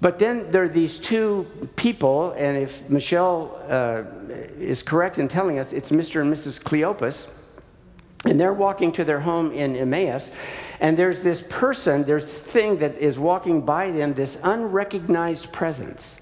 but 0.00 0.18
then 0.18 0.50
there 0.50 0.62
are 0.62 0.68
these 0.68 0.98
two 0.98 1.46
people, 1.74 2.32
and 2.32 2.56
if 2.56 2.88
Michelle 2.88 3.60
uh, 3.68 4.04
is 4.58 4.82
correct 4.82 5.18
in 5.18 5.26
telling 5.26 5.58
us, 5.58 5.72
it's 5.72 5.90
Mr. 5.90 6.20
and 6.20 6.32
Mrs. 6.32 6.62
Cleopas, 6.62 7.26
and 8.24 8.38
they're 8.38 8.52
walking 8.52 8.92
to 8.92 9.04
their 9.04 9.20
home 9.20 9.52
in 9.52 9.74
Emmaus, 9.74 10.30
and 10.80 10.96
there's 10.96 11.22
this 11.22 11.42
person, 11.48 12.04
there's 12.04 12.26
this 12.26 12.40
thing 12.40 12.78
that 12.78 12.96
is 12.98 13.18
walking 13.18 13.62
by 13.62 13.90
them, 13.90 14.14
this 14.14 14.38
unrecognized 14.44 15.52
presence. 15.52 16.20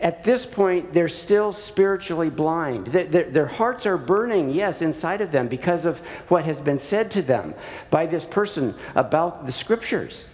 At 0.00 0.24
this 0.24 0.46
point, 0.46 0.92
they're 0.92 1.08
still 1.08 1.52
spiritually 1.52 2.30
blind. 2.30 2.86
Their, 2.88 3.04
their, 3.04 3.24
their, 3.24 3.46
hearts 3.46 3.84
are 3.84 3.98
burning, 3.98 4.50
yes, 4.50 4.80
inside 4.80 5.20
of 5.20 5.32
them 5.32 5.48
because 5.48 5.84
of 5.84 5.98
what 6.28 6.44
has 6.44 6.60
been 6.60 6.78
said 6.78 7.10
to 7.12 7.22
them 7.22 7.54
by 7.90 8.06
this 8.06 8.24
person 8.24 8.76
about 8.94 9.44
the 9.44 9.52
scriptures. 9.52 10.26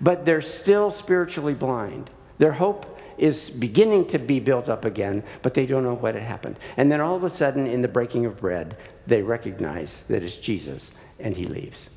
But 0.00 0.24
they're 0.24 0.42
still 0.42 0.90
spiritually 0.90 1.54
blind. 1.54 2.10
Their 2.38 2.52
hope 2.52 2.98
is 3.18 3.50
beginning 3.50 4.06
to 4.08 4.18
be 4.18 4.40
built 4.40 4.68
up 4.68 4.84
again, 4.84 5.22
but 5.42 5.54
they 5.54 5.66
don't 5.66 5.84
know 5.84 5.94
what 5.94 6.14
had 6.14 6.22
happened. 6.22 6.58
And 6.76 6.90
then 6.92 7.00
all 7.00 7.16
of 7.16 7.24
a 7.24 7.30
sudden, 7.30 7.66
in 7.66 7.82
the 7.82 7.88
breaking 7.88 8.26
of 8.26 8.38
bread, 8.38 8.76
they 9.06 9.22
recognize 9.22 10.02
that 10.08 10.22
it's 10.22 10.36
Jesus, 10.36 10.92
and 11.18 11.36
he 11.36 11.44
leaves. 11.44 11.88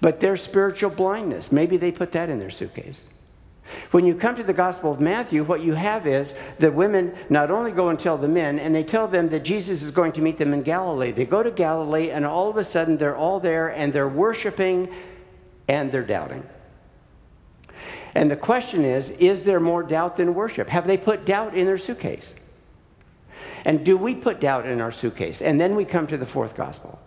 But 0.00 0.20
their 0.20 0.36
spiritual 0.36 0.90
blindness, 0.90 1.52
maybe 1.52 1.76
they 1.76 1.92
put 1.92 2.12
that 2.12 2.28
in 2.28 2.38
their 2.38 2.50
suitcase. 2.50 3.04
When 3.92 4.04
you 4.04 4.14
come 4.14 4.36
to 4.36 4.42
the 4.42 4.52
Gospel 4.52 4.92
of 4.92 5.00
Matthew, 5.00 5.42
what 5.42 5.62
you 5.62 5.72
have 5.72 6.06
is 6.06 6.34
the 6.58 6.70
women 6.70 7.14
not 7.30 7.50
only 7.50 7.72
go 7.72 7.88
and 7.88 7.98
tell 7.98 8.18
the 8.18 8.28
men, 8.28 8.58
and 8.58 8.74
they 8.74 8.84
tell 8.84 9.08
them 9.08 9.30
that 9.30 9.44
Jesus 9.44 9.82
is 9.82 9.90
going 9.90 10.12
to 10.12 10.20
meet 10.20 10.36
them 10.36 10.52
in 10.52 10.62
Galilee. 10.62 11.12
They 11.12 11.24
go 11.24 11.42
to 11.42 11.50
Galilee, 11.50 12.10
and 12.10 12.26
all 12.26 12.50
of 12.50 12.58
a 12.58 12.64
sudden 12.64 12.98
they're 12.98 13.16
all 13.16 13.40
there 13.40 13.68
and 13.68 13.92
they're 13.92 14.08
worshiping 14.08 14.92
and 15.66 15.90
they're 15.90 16.02
doubting. 16.02 16.46
And 18.14 18.30
the 18.30 18.36
question 18.36 18.84
is 18.84 19.10
is 19.10 19.44
there 19.44 19.60
more 19.60 19.82
doubt 19.82 20.16
than 20.16 20.34
worship? 20.34 20.70
Have 20.70 20.86
they 20.86 20.96
put 20.96 21.24
doubt 21.24 21.54
in 21.54 21.66
their 21.66 21.78
suitcase? 21.78 22.34
And 23.64 23.84
do 23.84 23.96
we 23.96 24.14
put 24.14 24.40
doubt 24.40 24.66
in 24.66 24.80
our 24.80 24.92
suitcase? 24.92 25.40
And 25.40 25.60
then 25.60 25.74
we 25.74 25.84
come 25.84 26.06
to 26.08 26.16
the 26.16 26.26
fourth 26.26 26.54
gospel. 26.54 26.98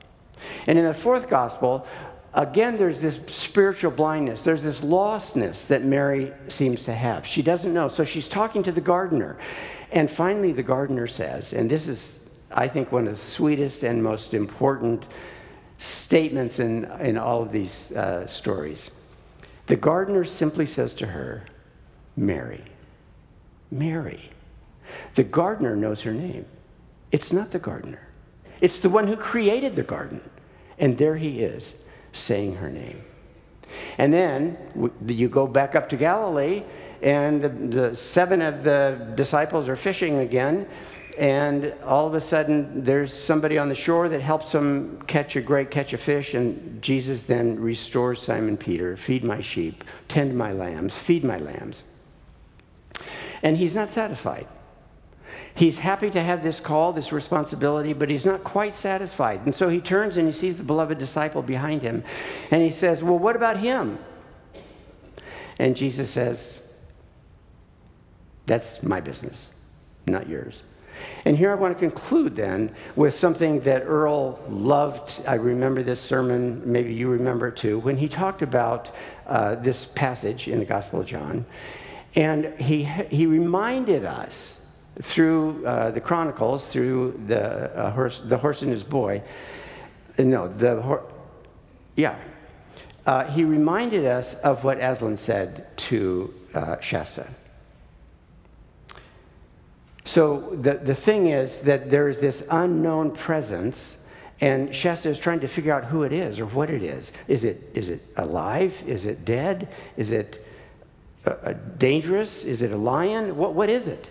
And 0.66 0.78
in 0.78 0.86
the 0.86 0.94
fourth 0.94 1.30
gospel, 1.30 1.88
again, 2.34 2.78
there's 2.78 3.00
this 3.00 3.20
spiritual 3.28 3.92
blindness. 3.92 4.44
There's 4.44 4.64
this 4.64 4.82
lostness 4.82 5.68
that 5.68 5.84
Mary 5.84 6.34
seems 6.48 6.84
to 6.86 6.94
have. 6.94 7.28
She 7.28 7.42
doesn't 7.42 7.74
know. 7.74 7.88
So 7.88 8.04
she's 8.04 8.28
talking 8.28 8.64
to 8.64 8.72
the 8.72 8.82
gardener. 8.82 9.38
And 9.92 10.10
finally, 10.10 10.52
the 10.52 10.64
gardener 10.64 11.08
says, 11.08 11.54
and 11.54 11.70
this 11.70 11.88
is, 11.88 12.20
I 12.52 12.68
think, 12.68 12.92
one 12.92 13.06
of 13.06 13.14
the 13.14 13.20
sweetest 13.20 13.84
and 13.84 14.04
most 14.04 14.34
important 14.34 15.06
statements 15.78 16.60
in, 16.60 16.86
in 17.00 17.18
all 17.18 17.44
of 17.44 17.52
these 17.52 17.92
uh, 17.92 18.26
stories. 18.26 18.92
The 19.68 19.76
gardener 19.76 20.24
simply 20.24 20.66
says 20.66 20.94
to 20.96 21.08
her, 21.08 21.44
Mary. 22.16 22.64
Mary. 23.70 24.32
The 25.16 25.24
gardener 25.24 25.76
knows 25.76 26.02
her 26.02 26.14
name. 26.14 26.46
It's 27.12 27.32
not 27.32 27.52
the 27.52 27.60
gardener, 27.60 28.08
it's 28.60 28.80
the 28.80 28.90
one 28.90 29.08
who 29.08 29.16
created 29.16 29.76
the 29.76 29.84
garden. 29.84 30.22
And 30.80 30.98
there 30.98 31.16
he 31.16 31.42
is 31.42 31.76
saying 32.12 32.56
her 32.56 32.70
name. 32.70 33.02
And 33.98 34.14
then 34.14 34.58
you 35.06 35.28
go 35.28 35.48
back 35.48 35.76
up 35.76 35.90
to 35.90 35.98
Galilee, 35.98 36.64
and 37.02 37.42
the, 37.42 37.50
the, 37.50 37.96
seven 37.96 38.42
of 38.42 38.64
the 38.64 39.12
disciples 39.16 39.68
are 39.68 39.76
fishing 39.76 40.20
again. 40.20 40.68
And 41.18 41.74
all 41.84 42.06
of 42.06 42.14
a 42.14 42.20
sudden, 42.20 42.84
there's 42.84 43.12
somebody 43.12 43.58
on 43.58 43.70
the 43.70 43.76
shore 43.76 44.08
that 44.08 44.22
helps 44.22 44.52
them 44.52 45.02
catch 45.08 45.36
a 45.36 45.42
great 45.42 45.72
catch 45.72 45.92
of 45.94 46.00
fish. 46.00 46.36
And 46.36 46.80
Jesus 46.80 47.24
then 47.24 47.60
restores 47.60 48.22
Simon 48.22 48.56
Peter 48.56 48.96
feed 48.96 49.24
my 49.24 49.42
sheep, 49.42 49.84
tend 50.08 50.38
my 50.38 50.52
lambs, 50.52 50.96
feed 50.96 51.24
my 51.24 51.40
lambs. 51.40 51.84
And 53.42 53.58
he's 53.58 53.74
not 53.74 53.90
satisfied. 53.90 54.48
He's 55.56 55.80
happy 55.80 56.12
to 56.12 56.22
have 56.22 56.44
this 56.44 56.60
call, 56.60 56.94
this 56.94 57.12
responsibility, 57.12 57.94
but 57.94 58.12
he's 58.12 58.26
not 58.26 58.44
quite 58.44 58.76
satisfied. 58.76 59.42
And 59.46 59.56
so 59.56 59.70
he 59.70 59.82
turns 59.82 60.18
and 60.18 60.28
he 60.28 60.32
sees 60.32 60.60
the 60.60 60.64
beloved 60.64 61.00
disciple 61.00 61.42
behind 61.42 61.82
him. 61.82 62.04
And 62.52 62.62
he 62.62 62.70
says, 62.70 63.02
Well, 63.02 63.18
what 63.18 63.36
about 63.36 63.58
him? 63.58 63.98
And 65.58 65.76
Jesus 65.76 66.12
says, 66.12 66.62
That's 68.46 68.84
my 68.84 69.02
business, 69.02 69.50
not 70.06 70.30
yours. 70.30 70.62
And 71.26 71.38
here 71.38 71.52
I 71.52 71.56
want 71.56 71.76
to 71.76 71.80
conclude 71.80 72.36
then 72.36 72.74
with 72.96 73.14
something 73.14 73.60
that 73.62 73.84
Earl 73.86 74.40
loved. 74.50 75.22
I 75.28 75.36
remember 75.36 75.84
this 75.84 76.00
sermon, 76.00 76.62
maybe 76.66 76.94
you 76.94 77.10
remember 77.10 77.50
it 77.50 77.58
too, 77.58 77.80
when 77.80 77.98
he 77.98 78.08
talked 78.08 78.42
about 78.42 78.92
uh, 79.26 79.56
this 79.56 79.86
passage 79.86 80.48
in 80.48 80.60
the 80.60 80.66
Gospel 80.66 81.02
of 81.02 81.06
John. 81.06 81.46
And 82.16 82.60
he, 82.60 82.84
he 82.84 83.26
reminded 83.26 84.06
us 84.06 84.66
through 85.02 85.66
uh, 85.66 85.92
the 85.92 86.02
Chronicles, 86.02 86.68
through 86.68 87.22
the, 87.28 87.76
uh, 87.78 87.92
horse, 87.92 88.20
the 88.20 88.38
horse 88.38 88.62
and 88.62 88.72
his 88.72 88.84
boy. 88.84 89.22
No, 90.18 90.48
the 90.48 90.82
horse. 90.82 91.04
Yeah. 91.96 92.16
Uh, 93.06 93.24
he 93.26 93.44
reminded 93.44 94.06
us 94.06 94.34
of 94.36 94.64
what 94.64 94.80
Aslan 94.80 95.18
said 95.18 95.68
to 95.78 96.34
uh, 96.54 96.80
Shasta. 96.80 97.28
So 100.08 100.56
the, 100.56 100.76
the 100.76 100.96
thing 100.96 101.28
is 101.28 101.60
that 101.60 101.90
there 101.90 102.08
is 102.08 102.20
this 102.20 102.42
unknown 102.50 103.12
presence, 103.12 103.98
and 104.40 104.74
Shasta 104.74 105.10
is 105.10 105.20
trying 105.20 105.42
to 105.42 105.50
figure 105.50 105.74
out 105.74 105.84
who 105.84 106.04
it 106.04 106.14
is 106.14 106.40
or 106.40 106.46
what 106.46 106.70
it 106.70 106.82
is. 106.82 107.12
Is 107.28 107.44
it, 107.44 107.62
is 107.74 107.90
it 107.90 108.02
alive? 108.16 108.82
Is 108.88 109.06
it 109.06 109.26
dead? 109.26 109.68
Is 109.98 110.14
it 110.14 110.48
uh, 111.26 111.56
dangerous? 111.78 112.46
Is 112.46 112.62
it 112.62 112.72
a 112.72 112.78
lion? 112.78 113.36
What, 113.36 113.54
what 113.54 113.70
is 113.70 113.90
it? 113.90 114.10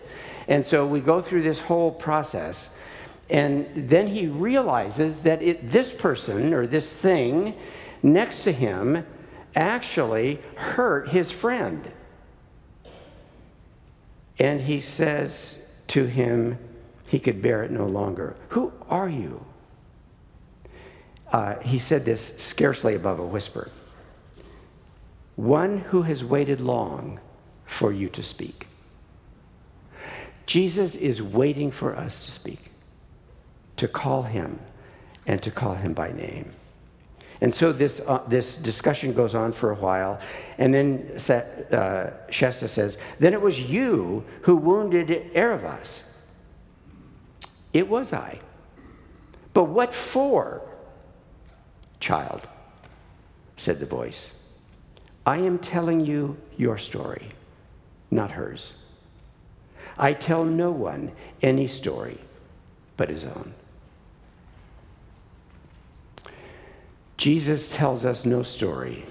And 0.48 0.66
so 0.66 0.87
we 0.87 1.00
go 1.00 1.22
through 1.22 1.40
this 1.40 1.61
whole 1.61 1.92
process. 1.92 2.68
And 3.30 3.66
then 3.74 4.09
he 4.09 4.26
realizes 4.26 5.20
that 5.20 5.40
it, 5.40 5.66
this 5.66 5.94
person 5.94 6.52
or 6.52 6.66
this 6.66 6.92
thing 6.92 7.54
next 8.02 8.44
to 8.44 8.52
him 8.52 9.06
actually 9.54 10.42
hurt 10.56 11.09
his 11.09 11.30
friend. 11.30 11.90
And 14.38 14.61
he 14.61 14.78
says 14.78 15.62
to 15.88 16.07
him, 16.07 16.59
he 17.09 17.18
could 17.18 17.40
bear 17.40 17.62
it 17.62 17.70
no 17.70 17.87
longer. 17.87 18.37
Who 18.51 18.72
are 18.88 19.09
you? 19.09 19.44
Uh, 21.33 21.59
he 21.61 21.79
said 21.79 22.05
this 22.05 22.37
scarcely 22.38 22.94
above 22.94 23.18
a 23.18 23.27
whisper. 23.27 23.70
One 25.35 25.79
who 25.79 26.03
has 26.03 26.25
waited 26.25 26.61
long 26.61 27.20
for 27.64 27.92
you 27.92 28.09
to 28.11 28.22
speak. 28.22 28.68
Jesus 30.46 30.94
is 30.94 31.20
waiting 31.20 31.70
for 31.70 31.96
us 31.96 32.25
to 32.25 32.31
speak, 32.31 32.70
to 33.77 33.88
call 33.88 34.22
him, 34.22 34.61
and 35.27 35.42
to 35.42 35.51
call 35.51 35.75
him 35.75 35.92
by 35.92 36.12
name. 36.12 36.53
And 37.40 37.55
so 37.55 37.72
this, 37.72 38.01
uh, 38.07 38.22
this 38.27 38.57
discussion 38.57 39.12
goes 39.12 39.35
on 39.35 39.53
for 39.53 39.70
a 39.70 39.75
while, 39.75 40.18
and 40.59 40.72
then 40.72 41.18
uh, 41.70 42.11
Shasta 42.31 42.68
says, 42.68 42.99
Then 43.18 43.35
it 43.35 43.40
was 43.40 43.61
you 43.61 44.25
who 44.42 44.57
wounded 44.57 45.09
Aravis. 45.35 46.03
It 47.72 47.88
was 47.88 48.12
I. 48.12 48.40
But 49.53 49.64
what 49.64 49.92
for? 49.92 50.62
Child, 52.01 52.49
said 53.57 53.81
the 53.81 53.87
voice. 53.87 54.31
I 55.27 55.38
am 55.38 55.59
telling 55.59 56.07
you 56.07 56.37
your 56.57 56.79
story, 56.79 57.31
not 58.11 58.33
hers. 58.33 58.72
I 59.99 60.12
tell 60.12 60.44
no 60.44 60.70
one 60.70 61.12
any 61.42 61.66
story 61.66 62.18
but 62.96 63.09
his 63.09 63.25
own. 63.25 63.55
Jesus 67.16 67.72
tells 67.72 68.05
us 68.05 68.24
no 68.26 68.42
story 68.42 69.07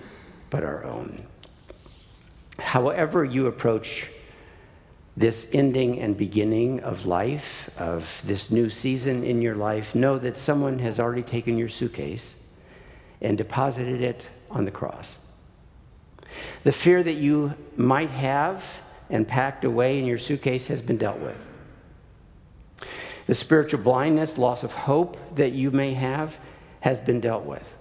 but 0.50 0.64
our 0.64 0.84
own. 0.84 1.26
However, 2.60 3.26
you 3.26 3.48
approach 3.48 4.10
this 5.18 5.50
ending 5.54 6.00
and 6.00 6.18
beginning 6.18 6.82
of 6.82 7.06
life, 7.06 7.70
of 7.78 8.22
this 8.26 8.52
new 8.52 8.70
season 8.70 9.24
in 9.24 9.42
your 9.42 9.56
life, 9.56 9.96
know 9.96 10.18
that 10.20 10.36
someone 10.36 10.80
has 10.80 11.00
already 11.00 11.24
taken 11.24 11.58
your 11.58 11.70
suitcase 11.70 12.36
and 13.22 13.38
deposited 13.38 14.02
it 14.02 14.28
on 14.52 14.66
the 14.66 14.72
cross. 14.72 15.18
The 16.64 16.74
fear 16.74 17.02
that 17.02 17.14
you 17.14 17.54
might 17.78 18.10
have 18.10 18.64
and 19.10 19.28
packed 19.28 19.64
away 19.64 20.00
in 20.00 20.06
your 20.06 20.18
suitcase 20.18 20.68
has 20.68 20.82
been 20.82 20.98
dealt 20.98 21.20
with. 21.20 21.46
The 23.28 23.36
spiritual 23.36 23.80
blindness, 23.80 24.38
loss 24.38 24.64
of 24.64 24.72
hope 24.72 25.36
that 25.36 25.54
you 25.54 25.72
may 25.72 25.94
have 25.94 26.36
has 26.82 27.00
been 27.00 27.20
dealt 27.20 27.46
with. 27.46 27.76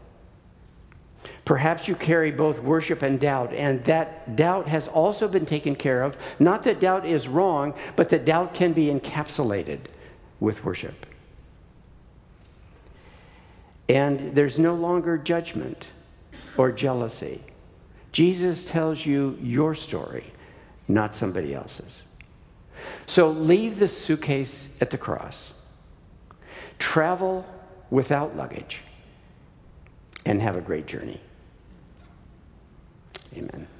Perhaps 1.44 1.88
you 1.88 1.94
carry 1.94 2.30
both 2.30 2.62
worship 2.62 3.02
and 3.02 3.20
doubt, 3.20 3.52
and 3.52 3.82
that 3.84 4.34
doubt 4.34 4.66
has 4.66 4.88
also 4.88 5.28
been 5.28 5.44
taken 5.44 5.76
care 5.76 6.02
of. 6.02 6.16
Not 6.38 6.62
that 6.62 6.80
doubt 6.80 7.04
is 7.04 7.28
wrong, 7.28 7.74
but 7.96 8.08
that 8.08 8.24
doubt 8.24 8.54
can 8.54 8.72
be 8.72 8.86
encapsulated 8.86 9.80
with 10.40 10.64
worship. 10.64 11.06
And 13.88 14.34
there's 14.34 14.58
no 14.58 14.74
longer 14.74 15.18
judgment 15.18 15.90
or 16.56 16.72
jealousy. 16.72 17.42
Jesus 18.10 18.64
tells 18.64 19.04
you 19.04 19.38
your 19.42 19.74
story, 19.74 20.32
not 20.88 21.14
somebody 21.14 21.54
else's. 21.54 22.02
So 23.06 23.30
leave 23.30 23.78
the 23.78 23.88
suitcase 23.88 24.68
at 24.80 24.90
the 24.90 24.98
cross, 24.98 25.52
travel 26.78 27.44
without 27.90 28.34
luggage, 28.34 28.82
and 30.24 30.40
have 30.40 30.56
a 30.56 30.60
great 30.62 30.86
journey. 30.86 31.20
Amen. 33.36 33.73